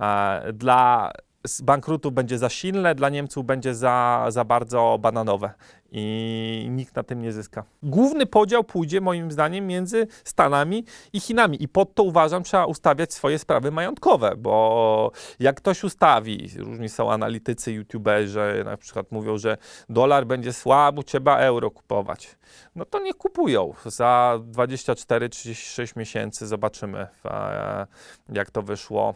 E, 0.00 0.52
Dla 0.52 1.12
z 1.46 1.62
bankrutów 1.62 2.12
będzie 2.12 2.38
za 2.38 2.48
silne, 2.48 2.94
dla 2.94 3.08
Niemców 3.08 3.46
będzie 3.46 3.74
za, 3.74 4.26
za 4.28 4.44
bardzo 4.44 4.98
bananowe 5.00 5.50
i 5.92 6.66
nikt 6.70 6.96
na 6.96 7.02
tym 7.02 7.22
nie 7.22 7.32
zyska. 7.32 7.64
Główny 7.82 8.26
podział 8.26 8.64
pójdzie 8.64 9.00
moim 9.00 9.32
zdaniem 9.32 9.66
między 9.66 10.06
Stanami 10.24 10.84
i 11.12 11.20
Chinami 11.20 11.62
i 11.62 11.68
pod 11.68 11.94
to 11.94 12.02
uważam 12.02 12.42
trzeba 12.42 12.64
ustawiać 12.64 13.14
swoje 13.14 13.38
sprawy 13.38 13.70
majątkowe, 13.70 14.32
bo 14.36 15.12
jak 15.40 15.56
ktoś 15.56 15.84
ustawi, 15.84 16.50
różni 16.58 16.88
są 16.88 17.12
analitycy, 17.12 17.72
youtuberzy, 17.72 18.62
na 18.64 18.76
przykład 18.76 19.12
mówią, 19.12 19.38
że 19.38 19.56
dolar 19.88 20.26
będzie 20.26 20.52
słabo, 20.52 21.02
trzeba 21.02 21.38
euro 21.38 21.70
kupować. 21.70 22.38
No 22.74 22.84
to 22.84 22.98
nie 22.98 23.14
kupują. 23.14 23.72
Za 23.84 24.40
24-36 24.52 25.96
miesięcy 25.96 26.46
zobaczymy, 26.46 27.06
e, 27.24 27.86
jak 28.32 28.50
to 28.50 28.62
wyszło. 28.62 29.14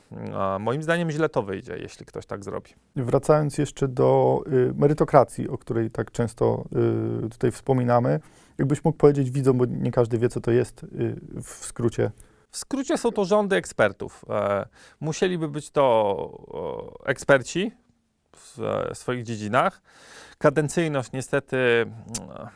Moim 0.60 0.82
zdaniem 0.82 1.10
źle 1.10 1.28
to 1.28 1.42
wyjdzie, 1.42 1.76
jeśli 1.76 2.06
ktoś 2.06 2.26
tak 2.26 2.44
zrobi. 2.44 2.70
Wracając 2.96 3.58
jeszcze 3.58 3.88
do 3.88 4.42
y, 4.46 4.74
merytokracji, 4.74 5.48
o 5.48 5.58
której 5.58 5.90
tak 5.90 6.10
często 6.10 6.64
tutaj 7.30 7.50
wspominamy, 7.50 8.20
jakbyś 8.58 8.84
mógł 8.84 8.98
powiedzieć 8.98 9.30
widzom, 9.30 9.58
bo 9.58 9.64
nie 9.66 9.90
każdy 9.90 10.18
wie, 10.18 10.28
co 10.28 10.40
to 10.40 10.50
jest 10.50 10.82
y, 10.82 11.16
w 11.42 11.48
skrócie. 11.48 12.10
W 12.50 12.56
skrócie 12.56 12.98
są 12.98 13.12
to 13.12 13.24
rządy 13.24 13.56
ekspertów. 13.56 14.24
E, 14.30 14.66
musieliby 15.00 15.48
być 15.48 15.70
to 15.70 16.98
eksperci 17.04 17.72
w 18.36 18.60
e, 18.60 18.94
swoich 18.94 19.24
dziedzinach. 19.24 19.82
Kadencyjność 20.38 21.12
niestety 21.12 21.56
mm, 21.56 22.48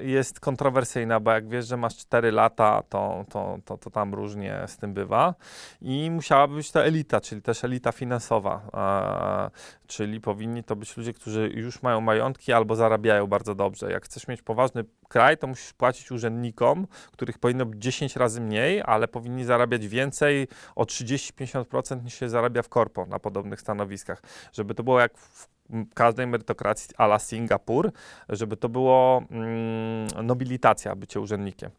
jest 0.00 0.40
kontrowersyjna, 0.40 1.20
bo 1.20 1.30
jak 1.30 1.48
wiesz, 1.48 1.66
że 1.66 1.76
masz 1.76 1.96
4 1.96 2.32
lata, 2.32 2.82
to, 2.88 3.24
to, 3.28 3.58
to, 3.64 3.78
to 3.78 3.90
tam 3.90 4.14
różnie 4.14 4.64
z 4.66 4.76
tym 4.76 4.94
bywa. 4.94 5.34
I 5.80 6.10
musiałaby 6.10 6.54
być 6.54 6.72
to 6.72 6.84
elita, 6.84 7.20
czyli 7.20 7.42
też 7.42 7.64
elita 7.64 7.92
finansowa. 7.92 8.62
E, 8.74 9.86
czyli 9.86 10.20
powinni 10.20 10.64
to 10.64 10.76
być 10.76 10.96
ludzie, 10.96 11.12
którzy 11.12 11.50
już 11.54 11.82
mają 11.82 12.00
majątki 12.00 12.52
albo 12.52 12.76
zarabiają 12.76 13.26
bardzo 13.26 13.54
dobrze. 13.54 13.92
Jak 13.92 14.04
chcesz 14.04 14.28
mieć 14.28 14.42
poważny 14.42 14.84
kraj, 15.08 15.38
to 15.38 15.46
musisz 15.46 15.72
płacić 15.72 16.10
urzędnikom, 16.10 16.86
których 17.12 17.38
powinno 17.38 17.66
być 17.66 17.82
10 17.82 18.16
razy 18.16 18.40
mniej, 18.40 18.82
ale 18.84 19.08
powinni 19.08 19.44
zarabiać 19.44 19.88
więcej 19.88 20.48
o 20.76 20.84
30-50% 20.84 22.04
niż 22.04 22.14
się 22.14 22.28
zarabia 22.28 22.62
w 22.62 22.68
korpo 22.68 23.06
na 23.06 23.18
podobnych 23.18 23.60
stanowiskach. 23.60 24.22
Żeby 24.52 24.74
to 24.74 24.82
było 24.82 25.00
jak 25.00 25.18
w 25.18 25.59
każdej 25.94 26.26
merytokracji 26.26 26.94
a 26.98 27.04
la 27.04 27.18
Singapur, 27.18 27.92
żeby 28.28 28.56
to 28.56 28.68
było 28.68 29.22
mm, 29.30 30.26
nobilitacja, 30.26 30.96
bycie 30.96 31.20
urzędnikiem. 31.20 31.70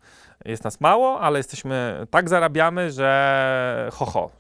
Jest 0.45 0.63
nas 0.63 0.82
mało, 0.82 1.19
ale 1.19 1.39
jesteśmy, 1.39 2.08
tak 2.10 2.30
zarabiamy, 2.30 2.91
że 2.91 3.89
ho, 3.93 4.06
ho, 4.06 4.32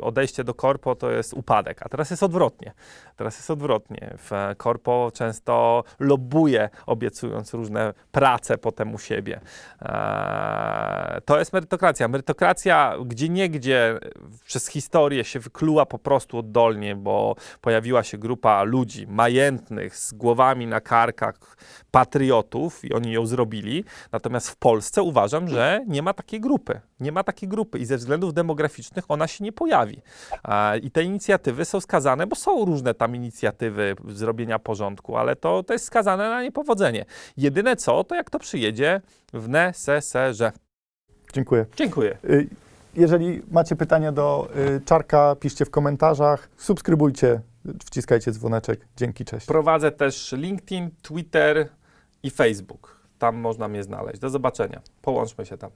odejście 0.00 0.44
do 0.44 0.54
korpo 0.54 0.94
to 0.94 1.10
jest 1.10 1.34
upadek, 1.34 1.82
a 1.82 1.88
teraz 1.88 2.10
jest 2.10 2.22
odwrotnie. 2.22 2.72
Teraz 3.16 3.36
jest 3.36 3.50
odwrotnie. 3.50 4.14
W 4.18 4.54
korpo 4.56 5.10
często 5.14 5.84
lobbuje, 5.98 6.68
obiecując 6.86 7.54
różne 7.54 7.94
prace 8.12 8.58
potem 8.58 8.94
u 8.94 8.98
siebie. 8.98 9.40
Eee, 9.80 11.20
to 11.24 11.38
jest 11.38 11.52
merytokracja. 11.52 12.08
Merytokracja 12.08 12.94
gdzie 13.04 13.28
niegdzie 13.28 13.98
przez 14.44 14.68
historię 14.68 15.24
się 15.24 15.40
wykluła 15.40 15.86
po 15.86 15.98
prostu 15.98 16.38
oddolnie, 16.38 16.96
bo 16.96 17.36
pojawiła 17.60 18.02
się 18.02 18.18
grupa 18.18 18.62
ludzi 18.62 18.99
majętnych, 19.06 19.96
z 19.96 20.12
głowami 20.12 20.66
na 20.66 20.80
karkach, 20.80 21.56
patriotów 21.90 22.84
i 22.84 22.92
oni 22.92 23.12
ją 23.12 23.26
zrobili. 23.26 23.84
Natomiast 24.12 24.50
w 24.50 24.56
Polsce 24.56 25.02
uważam, 25.02 25.48
że 25.48 25.84
nie 25.86 26.02
ma 26.02 26.14
takiej 26.14 26.40
grupy. 26.40 26.80
Nie 27.00 27.12
ma 27.12 27.24
takiej 27.24 27.48
grupy 27.48 27.78
i 27.78 27.84
ze 27.86 27.96
względów 27.96 28.34
demograficznych 28.34 29.04
ona 29.08 29.26
się 29.26 29.44
nie 29.44 29.52
pojawi. 29.52 30.02
I 30.82 30.90
te 30.90 31.02
inicjatywy 31.02 31.64
są 31.64 31.80
skazane, 31.80 32.26
bo 32.26 32.36
są 32.36 32.64
różne 32.64 32.94
tam 32.94 33.16
inicjatywy 33.16 33.96
zrobienia 34.08 34.58
porządku, 34.58 35.16
ale 35.16 35.36
to, 35.36 35.62
to 35.62 35.72
jest 35.72 35.84
skazane 35.84 36.30
na 36.30 36.42
niepowodzenie. 36.42 37.04
Jedyne 37.36 37.76
co, 37.76 38.04
to 38.04 38.14
jak 38.14 38.30
to 38.30 38.38
przyjedzie 38.38 39.00
w 39.32 39.48
neseserze. 39.48 40.52
Dziękuję. 41.32 41.66
Dziękuję. 41.76 42.18
Y, 42.24 42.48
Jeżeli 42.94 43.42
macie 43.50 43.76
pytania 43.76 44.12
do 44.12 44.48
y, 44.76 44.80
Czarka, 44.84 45.36
piszcie 45.40 45.64
w 45.64 45.70
komentarzach, 45.70 46.48
subskrybujcie, 46.56 47.40
wciskajcie 47.84 48.32
dzwoneczek. 48.32 48.88
Dzięki, 48.96 49.24
cześć. 49.24 49.46
Prowadzę 49.46 49.92
też 49.92 50.32
LinkedIn, 50.32 50.90
Twitter 51.02 51.68
i 52.22 52.30
Facebook. 52.30 53.00
Tam 53.18 53.36
można 53.36 53.68
mnie 53.68 53.82
znaleźć. 53.82 54.18
Do 54.18 54.30
zobaczenia. 54.30 54.80
Połączmy 55.02 55.46
się 55.46 55.58
tam. 55.58 55.70